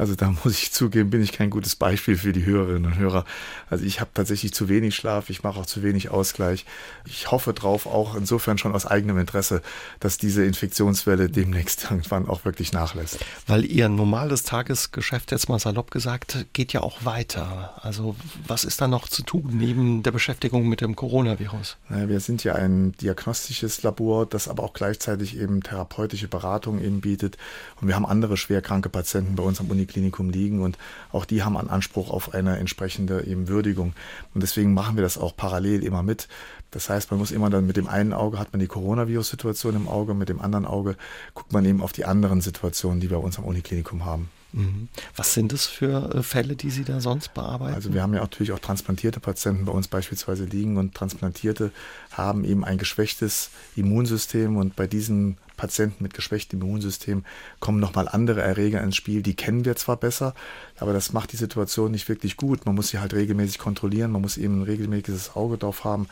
[0.00, 3.26] Also da muss ich zugeben, bin ich kein gutes Beispiel für die Hörerinnen und Hörer.
[3.68, 6.64] Also ich habe tatsächlich zu wenig Schlaf, ich mache auch zu wenig Ausgleich.
[7.04, 9.60] Ich hoffe drauf, auch insofern schon aus eigenem Interesse,
[10.00, 13.18] dass diese Infektionswelle demnächst irgendwann auch wirklich nachlässt.
[13.46, 17.78] Weil Ihr normales Tagesgeschäft, jetzt mal salopp gesagt, geht ja auch weiter.
[17.82, 21.76] Also was ist da noch zu tun neben der Beschäftigung mit dem Coronavirus?
[21.90, 27.36] Wir sind ja ein diagnostisches Labor, das aber auch gleichzeitig eben therapeutische Beratung eben bietet.
[27.82, 30.78] Und wir haben andere schwerkranke Patienten bei uns am Uniklinik Klinikum liegen und
[31.12, 33.92] auch die haben einen Anspruch auf eine entsprechende eben Würdigung.
[34.34, 36.28] Und deswegen machen wir das auch parallel immer mit.
[36.70, 39.88] Das heißt, man muss immer dann mit dem einen Auge hat man die Coronavirus-Situation im
[39.88, 40.96] Auge, mit dem anderen Auge
[41.34, 44.30] guckt man eben auf die anderen Situationen, die wir bei uns am Uniklinikum haben.
[44.52, 44.88] Mhm.
[45.16, 47.74] Was sind es für äh, Fälle, die Sie da sonst bearbeiten?
[47.74, 51.70] Also wir haben ja natürlich auch transplantierte Patienten bei uns beispielsweise liegen und Transplantierte
[52.12, 57.22] haben eben ein geschwächtes Immunsystem und bei diesen Patienten mit geschwächtem Immunsystem
[57.60, 59.22] kommen nochmal andere Erreger ins Spiel.
[59.22, 60.34] Die kennen wir zwar besser,
[60.78, 62.64] aber das macht die Situation nicht wirklich gut.
[62.64, 66.08] Man muss sie halt regelmäßig kontrollieren, man muss eben ein regelmäßiges Auge drauf haben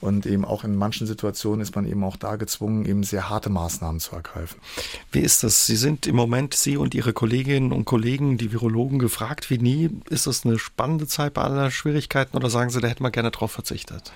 [0.00, 3.50] und eben auch in manchen Situationen ist man eben auch da gezwungen, eben sehr harte
[3.50, 4.60] Maßnahmen zu ergreifen.
[5.10, 5.66] Wie ist das?
[5.66, 9.90] Sie sind im Moment, Sie und Ihre Kolleginnen und Kollegen, die Virologen, gefragt wie nie.
[10.10, 13.32] Ist das eine spannende Zeit bei aller Schwierigkeiten oder sagen Sie, da hätte man gerne
[13.32, 14.12] drauf verzichtet?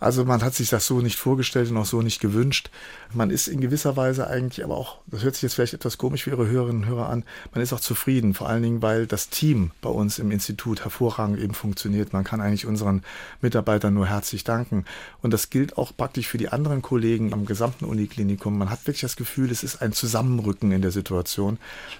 [0.00, 2.70] Also man hat sich das so nicht vorgestellt und auch so nicht gewünscht.
[3.14, 6.24] Man ist in gewisser Weise eigentlich, aber auch, das hört sich jetzt vielleicht etwas komisch
[6.24, 7.24] für Ihre Hörerinnen und Hörer an,
[7.54, 11.38] man ist auch zufrieden, vor allen Dingen, weil das Team bei uns im Institut hervorragend
[11.38, 12.12] eben funktioniert.
[12.12, 13.02] Man kann eigentlich unseren
[13.40, 14.84] Mitarbeitern nur herzlich danken.
[15.22, 18.58] Und das gilt auch praktisch für die anderen Kollegen am gesamten Uniklinikum.
[18.58, 21.58] Man hat wirklich das Gefühl, es ist ein Zusammenrücken in der Situation.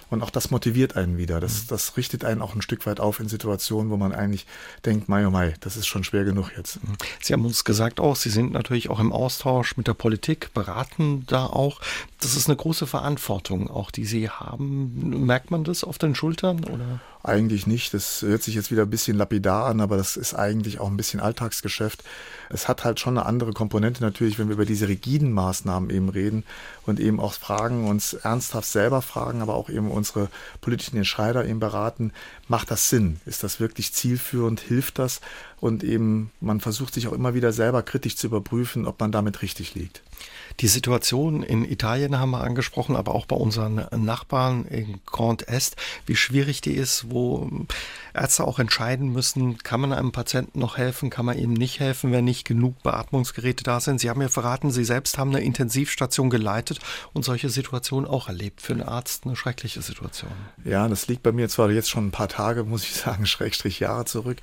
[0.09, 1.39] Und auch das motiviert einen wieder.
[1.39, 1.67] Das, mhm.
[1.69, 4.45] das richtet einen auch ein Stück weit auf in Situationen, wo man eigentlich
[4.85, 6.79] denkt, Mai, oh Mai, das ist schon schwer genug jetzt.
[7.21, 10.51] Sie haben uns gesagt, sagt auch, Sie sind natürlich auch im Austausch mit der Politik,
[10.55, 11.81] beraten da auch.
[12.19, 15.25] Das ist eine große Verantwortung, auch die Sie haben.
[15.25, 16.63] Merkt man das auf den Schultern?
[16.63, 16.99] Oder?
[17.25, 17.95] Eigentlich nicht.
[17.95, 20.95] Das hört sich jetzt wieder ein bisschen lapidar an, aber das ist eigentlich auch ein
[20.95, 22.03] bisschen Alltagsgeschäft.
[22.49, 26.09] Es hat halt schon eine andere Komponente natürlich, wenn wir über diese rigiden Maßnahmen eben
[26.09, 26.43] reden
[26.85, 30.29] und eben auch fragen, uns ernsthaft selber fragen, aber auch eben unsere
[30.61, 32.13] politischen Entscheider eben beraten,
[32.47, 33.19] macht das Sinn?
[33.25, 34.59] Ist das wirklich zielführend?
[34.59, 35.19] Hilft das?
[35.59, 39.41] Und eben, man versucht sich auch immer wieder selber kritisch zu überprüfen, ob man damit
[39.41, 40.03] richtig liegt.
[40.59, 45.75] Die Situation in Italien haben wir angesprochen, aber auch bei unseren Nachbarn in Grand Est,
[46.05, 47.49] wie schwierig die ist, wo
[48.13, 52.11] Ärzte auch entscheiden müssen, kann man einem Patienten noch helfen, kann man ihm nicht helfen,
[52.11, 53.99] wenn nicht genug Beatmungsgeräte da sind.
[53.99, 56.79] Sie haben mir verraten, Sie selbst haben eine Intensivstation geleitet
[57.13, 58.61] und solche Situationen auch erlebt.
[58.61, 60.31] Für einen Arzt eine schreckliche Situation.
[60.63, 63.79] Ja, das liegt bei mir zwar jetzt schon ein paar Tage, muss ich sagen, schrägstrich
[63.79, 64.37] Jahre zurück,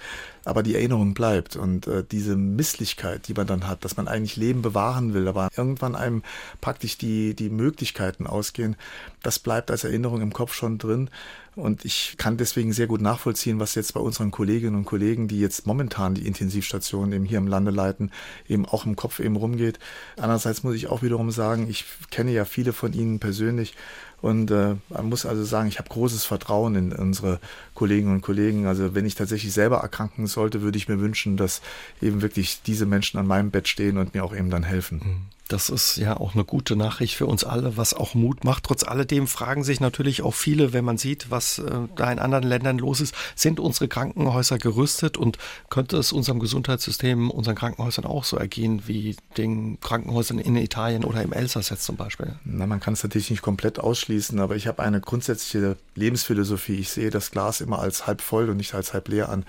[0.44, 4.36] aber die Erinnerung bleibt und äh, diese Misslichkeit, die man dann hat, dass man eigentlich
[4.36, 6.22] Leben bewahren will, aber irgendwann einem
[6.60, 8.76] praktisch die, die Möglichkeiten ausgehen,
[9.22, 11.10] das bleibt als Erinnerung im Kopf schon drin.
[11.54, 15.38] Und ich kann deswegen sehr gut nachvollziehen, was jetzt bei unseren Kolleginnen und Kollegen, die
[15.38, 18.10] jetzt momentan die Intensivstationen eben hier im Lande leiten,
[18.48, 19.78] eben auch im Kopf eben rumgeht.
[20.16, 23.74] Andererseits muss ich auch wiederum sagen, ich kenne ja viele von Ihnen persönlich
[24.22, 27.40] und äh, man muss also sagen, ich habe großes Vertrauen in unsere
[27.74, 28.66] Kolleginnen und Kollegen.
[28.66, 31.60] Also wenn ich tatsächlich selber erkranken sollte, würde ich mir wünschen, dass
[32.00, 35.00] eben wirklich diese Menschen an meinem Bett stehen und mir auch eben dann helfen.
[35.04, 35.41] Mhm.
[35.52, 38.64] Das ist ja auch eine gute Nachricht für uns alle, was auch Mut macht.
[38.64, 42.44] Trotz alledem fragen sich natürlich auch viele, wenn man sieht, was äh, da in anderen
[42.44, 45.36] Ländern los ist, sind unsere Krankenhäuser gerüstet und
[45.68, 51.22] könnte es unserem Gesundheitssystem, unseren Krankenhäusern auch so ergehen wie den Krankenhäusern in Italien oder
[51.22, 52.34] im Elsass jetzt zum Beispiel?
[52.44, 56.76] Na, man kann es natürlich nicht komplett ausschließen, aber ich habe eine grundsätzliche Lebensphilosophie.
[56.76, 59.44] Ich sehe das Glas immer als halb voll und nicht als halb leer an.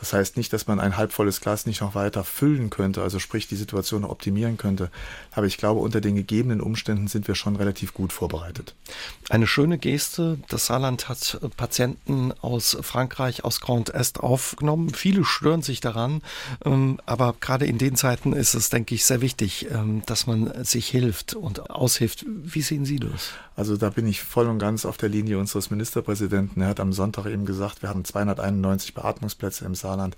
[0.00, 3.46] Das heißt nicht, dass man ein halbvolles Glas nicht noch weiter füllen könnte, also sprich
[3.46, 4.90] die Situation optimieren könnte.
[5.32, 8.74] Aber ich glaube, unter den gegebenen Umständen sind wir schon relativ gut vorbereitet.
[9.28, 10.38] Eine schöne Geste.
[10.48, 14.90] Das Saarland hat Patienten aus Frankreich, aus Grand Est aufgenommen.
[14.90, 16.22] Viele stören sich daran.
[16.64, 20.64] Ähm, aber gerade in den Zeiten ist es, denke ich, sehr wichtig, ähm, dass man
[20.64, 22.24] sich hilft und aushilft.
[22.26, 23.30] Wie sehen Sie das?
[23.60, 26.62] Also da bin ich voll und ganz auf der Linie unseres Ministerpräsidenten.
[26.62, 30.16] Er hat am Sonntag eben gesagt, wir haben 291 Beatmungsplätze im Saarland.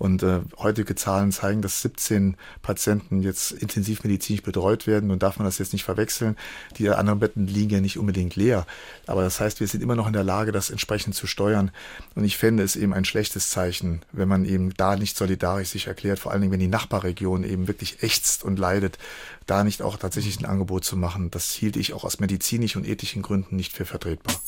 [0.00, 5.10] Und äh, heutige Zahlen zeigen, dass 17 Patienten jetzt intensivmedizinisch betreut werden.
[5.10, 6.38] Und darf man das jetzt nicht verwechseln.
[6.78, 8.66] Die anderen Betten liegen ja nicht unbedingt leer.
[9.06, 11.70] Aber das heißt, wir sind immer noch in der Lage, das entsprechend zu steuern.
[12.14, 15.86] Und ich fände es eben ein schlechtes Zeichen, wenn man eben da nicht solidarisch sich
[15.86, 18.96] erklärt, vor allen Dingen, wenn die Nachbarregion eben wirklich ächzt und leidet,
[19.46, 21.30] da nicht auch tatsächlich ein Angebot zu machen.
[21.30, 24.40] Das hielt ich auch aus medizinischen und ethischen Gründen nicht für vertretbar.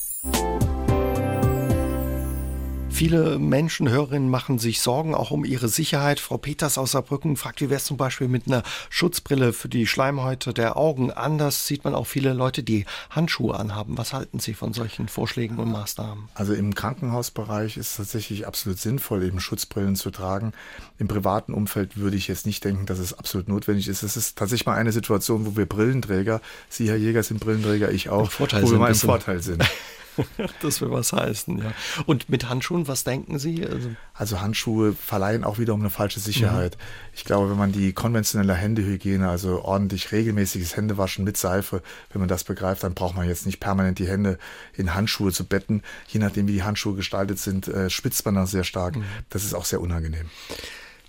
[2.92, 6.20] Viele Menschen, Hörerinnen machen sich Sorgen auch um ihre Sicherheit.
[6.20, 9.86] Frau Peters aus Saarbrücken fragt, wie wäre es zum Beispiel mit einer Schutzbrille für die
[9.86, 11.10] Schleimhäute der Augen?
[11.10, 13.96] Anders sieht man auch viele Leute, die Handschuhe anhaben.
[13.96, 16.28] Was halten Sie von solchen Vorschlägen und Maßnahmen?
[16.34, 20.52] Also im Krankenhausbereich ist es tatsächlich absolut sinnvoll, eben Schutzbrillen zu tragen.
[20.98, 24.02] Im privaten Umfeld würde ich jetzt nicht denken, dass es absolut notwendig ist.
[24.02, 28.10] Es ist tatsächlich mal eine Situation, wo wir Brillenträger, Sie, Herr Jäger, sind Brillenträger, ich
[28.10, 29.64] auch, wo wir mal im Vorteil sind.
[30.62, 31.72] das will was heißen, ja.
[32.06, 33.66] Und mit Handschuhen, was denken Sie?
[33.66, 36.76] Also, also Handschuhe verleihen auch wiederum eine falsche Sicherheit.
[36.76, 37.12] Mhm.
[37.14, 42.28] Ich glaube, wenn man die konventionelle Händehygiene, also ordentlich regelmäßiges Händewaschen mit Seife, wenn man
[42.28, 44.38] das begreift, dann braucht man jetzt nicht permanent die Hände
[44.74, 45.82] in Handschuhe zu betten.
[46.08, 48.96] Je nachdem, wie die Handschuhe gestaltet sind, äh, spitzt man dann sehr stark.
[48.96, 49.04] Mhm.
[49.30, 50.30] Das ist auch sehr unangenehm.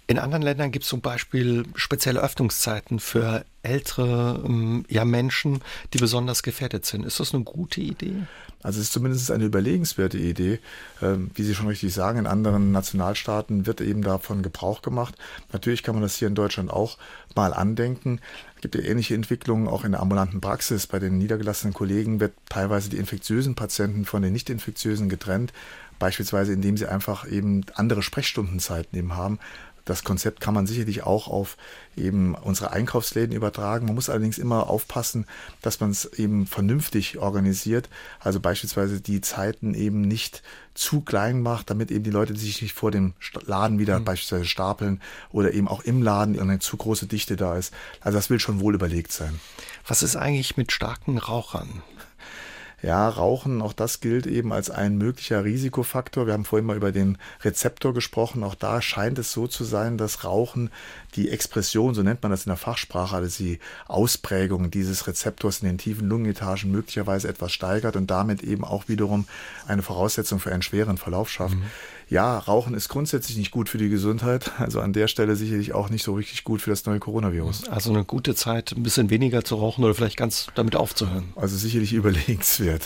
[0.05, 5.61] In anderen Ländern gibt es zum Beispiel spezielle Öffnungszeiten für ältere ähm, ja, Menschen,
[5.93, 7.05] die besonders gefährdet sind.
[7.05, 8.13] Ist das eine gute Idee?
[8.61, 10.59] Also es ist zumindest eine überlegenswerte Idee.
[11.01, 15.15] Ähm, wie Sie schon richtig sagen, in anderen Nationalstaaten wird eben davon Gebrauch gemacht.
[15.53, 16.97] Natürlich kann man das hier in Deutschland auch
[17.33, 18.19] mal andenken.
[18.55, 20.85] Es gibt ja ähnliche Entwicklungen auch in der ambulanten Praxis.
[20.85, 25.53] Bei den niedergelassenen Kollegen wird teilweise die infektiösen Patienten von den nicht infektiösen getrennt.
[25.99, 29.39] Beispielsweise indem sie einfach eben andere Sprechstundenzeiten eben haben,
[29.86, 31.57] das Konzept kann man sicherlich auch auf
[31.95, 33.86] eben unsere Einkaufsläden übertragen.
[33.86, 35.25] Man muss allerdings immer aufpassen,
[35.61, 37.89] dass man es eben vernünftig organisiert.
[38.19, 40.41] Also beispielsweise die Zeiten eben nicht
[40.73, 43.13] zu klein macht, damit eben die Leute sich nicht vor dem
[43.45, 44.05] Laden wieder mhm.
[44.05, 47.73] beispielsweise stapeln oder eben auch im Laden eine zu große Dichte da ist.
[47.99, 49.39] Also das will schon wohl überlegt sein.
[49.86, 51.84] Was ist eigentlich mit starken Rauchern?
[52.84, 56.27] Ja, Rauchen, auch das gilt eben als ein möglicher Risikofaktor.
[56.27, 58.43] Wir haben vorhin mal über den Rezeptor gesprochen.
[58.43, 60.69] Auch da scheint es so zu sein, dass Rauchen
[61.16, 65.68] die Expression, so nennt man das in der Fachsprache, also die Ausprägung dieses Rezeptors in
[65.68, 69.26] den tiefen Lungenetagen möglicherweise etwas steigert und damit eben auch wiederum
[69.68, 71.55] eine Voraussetzung für einen schweren Verlauf schafft.
[71.55, 71.64] Mhm
[72.14, 74.51] ja, Rauchen ist grundsätzlich nicht gut für die Gesundheit.
[74.59, 77.70] Also an der Stelle sicherlich auch nicht so richtig gut für das neue Coronavirus.
[77.70, 81.34] Also eine gute Zeit, ein bisschen weniger zu rauchen oder vielleicht ganz damit aufzuhören.
[81.36, 82.84] Also sicherlich überlegenswert.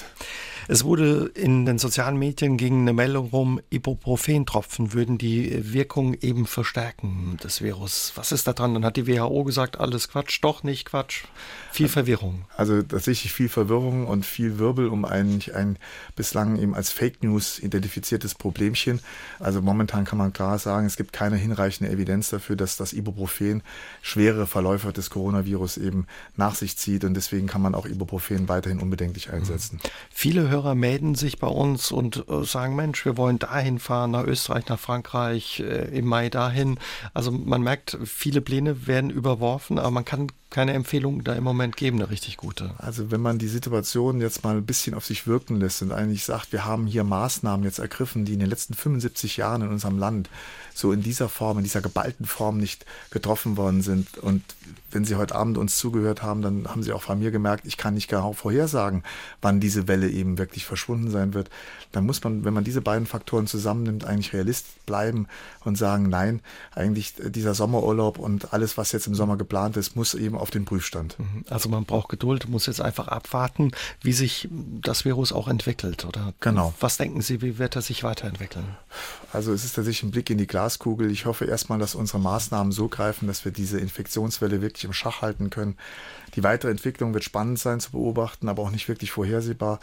[0.69, 6.45] Es wurde in den sozialen Medien gegen eine Meldung rum, Ibuprofen-Tropfen würden die Wirkung eben
[6.45, 8.11] verstärken des Virus.
[8.15, 8.73] Was ist da dran?
[8.73, 11.23] Dann hat die WHO gesagt, alles Quatsch, doch nicht Quatsch.
[11.71, 12.45] Viel Verwirrung.
[12.57, 15.77] Also tatsächlich viel Verwirrung und viel Wirbel um eigentlich ein
[16.15, 18.99] bislang eben als Fake News identifiziertes Problemchen.
[19.39, 23.63] Also momentan kann man klar sagen, es gibt keine hinreichende Evidenz dafür, dass das Ibuprofen
[24.01, 28.79] schwere Verläufe des Coronavirus eben nach sich zieht und deswegen kann man auch Ibuprofen weiterhin
[28.79, 29.79] unbedenklich einsetzen.
[30.09, 34.23] Viele Hörer melden sich bei uns und äh, sagen, Mensch, wir wollen dahin fahren, nach
[34.23, 36.79] Österreich, nach Frankreich, äh, im Mai dahin.
[37.13, 41.75] Also man merkt, viele Pläne werden überworfen, aber man kann keine Empfehlung da im Moment
[41.75, 42.71] geben, eine richtig gute.
[42.77, 46.23] Also wenn man die Situation jetzt mal ein bisschen auf sich wirken lässt und eigentlich
[46.23, 49.97] sagt, wir haben hier Maßnahmen jetzt ergriffen, die in den letzten 75 Jahren in unserem
[49.97, 50.29] Land
[50.77, 54.17] so in dieser Form, in dieser geballten Form nicht getroffen worden sind.
[54.19, 54.43] Und
[54.91, 57.77] wenn Sie heute Abend uns zugehört haben, dann haben Sie auch von mir gemerkt, ich
[57.77, 59.03] kann nicht genau vorhersagen,
[59.41, 61.49] wann diese Welle eben wirklich verschwunden sein wird.
[61.91, 65.27] Dann muss man, wenn man diese beiden Faktoren zusammennimmt, eigentlich Realist bleiben
[65.63, 66.41] und sagen, nein,
[66.73, 70.65] eigentlich dieser Sommerurlaub und alles, was jetzt im Sommer geplant ist, muss eben auf den
[70.65, 71.17] Prüfstand.
[71.19, 71.45] Mhm.
[71.49, 73.71] Also man braucht Geduld, muss jetzt einfach abwarten,
[74.01, 76.33] wie sich das Virus auch entwickelt, oder?
[76.39, 76.73] Genau.
[76.79, 78.65] Was denken Sie, wie wird er sich weiterentwickeln?
[79.33, 81.11] Also es ist tatsächlich ein Blick in die Glaskugel.
[81.11, 85.21] Ich hoffe erstmal, dass unsere Maßnahmen so greifen, dass wir diese Infektionswelle wirklich im Schach
[85.21, 85.77] halten können.
[86.35, 89.79] Die weitere Entwicklung wird spannend sein zu beobachten, aber auch nicht wirklich vorhersehbar.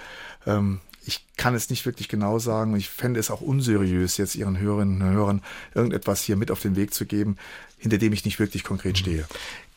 [0.47, 2.75] Ähm, ich kann es nicht wirklich genau sagen.
[2.77, 5.43] Ich fände es auch unseriös, jetzt Ihren Hörerinnen und Hörern
[5.75, 7.37] irgendetwas hier mit auf den Weg zu geben,
[7.79, 9.27] hinter dem ich nicht wirklich konkret stehe.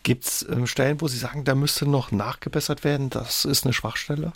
[0.03, 3.09] Gibt es äh, Stellen, wo Sie sagen, da müsste noch nachgebessert werden?
[3.09, 4.31] Das ist eine Schwachstelle?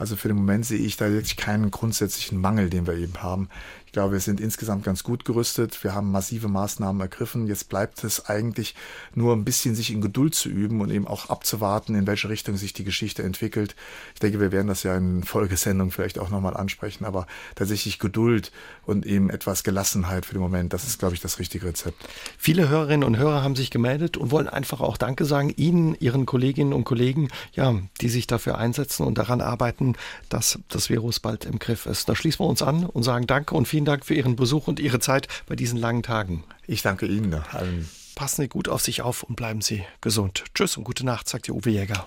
[0.00, 3.50] Also für den Moment sehe ich da wirklich keinen grundsätzlichen Mangel, den wir eben haben.
[3.90, 5.82] Ich glaube, wir sind insgesamt ganz gut gerüstet.
[5.82, 7.48] Wir haben massive Maßnahmen ergriffen.
[7.48, 8.76] Jetzt bleibt es eigentlich
[9.16, 12.56] nur ein bisschen sich in Geduld zu üben und eben auch abzuwarten, in welche Richtung
[12.56, 13.74] sich die Geschichte entwickelt.
[14.14, 17.26] Ich denke, wir werden das ja in Folgesendung vielleicht auch nochmal ansprechen, aber
[17.56, 18.52] tatsächlich Geduld
[18.86, 22.08] und eben etwas Gelassenheit für den Moment, das ist, glaube ich, das richtige Rezept.
[22.38, 26.26] Viele Hörerinnen und Hörer haben sich gemeldet und wollen einfach auch Danke sagen Ihnen, Ihren
[26.26, 29.96] Kolleginnen und Kollegen, ja, die sich dafür einsetzen und daran arbeiten,
[30.28, 32.08] dass das Virus bald im Griff ist.
[32.08, 34.68] Da schließen wir uns an und sagen Danke und vielen vielen Dank für Ihren Besuch
[34.68, 36.44] und Ihre Zeit bei diesen langen Tagen.
[36.66, 37.88] Ich danke Ihnen allen.
[38.14, 40.44] Passen Sie gut auf sich auf und bleiben Sie gesund.
[40.54, 42.04] Tschüss und gute Nacht, sagt Ihr Uwe Jäger.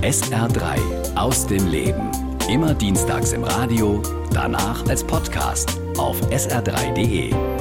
[0.00, 2.10] SR3 aus dem Leben.
[2.48, 4.02] Immer dienstags im Radio,
[4.32, 7.57] danach als Podcast auf sr3.de.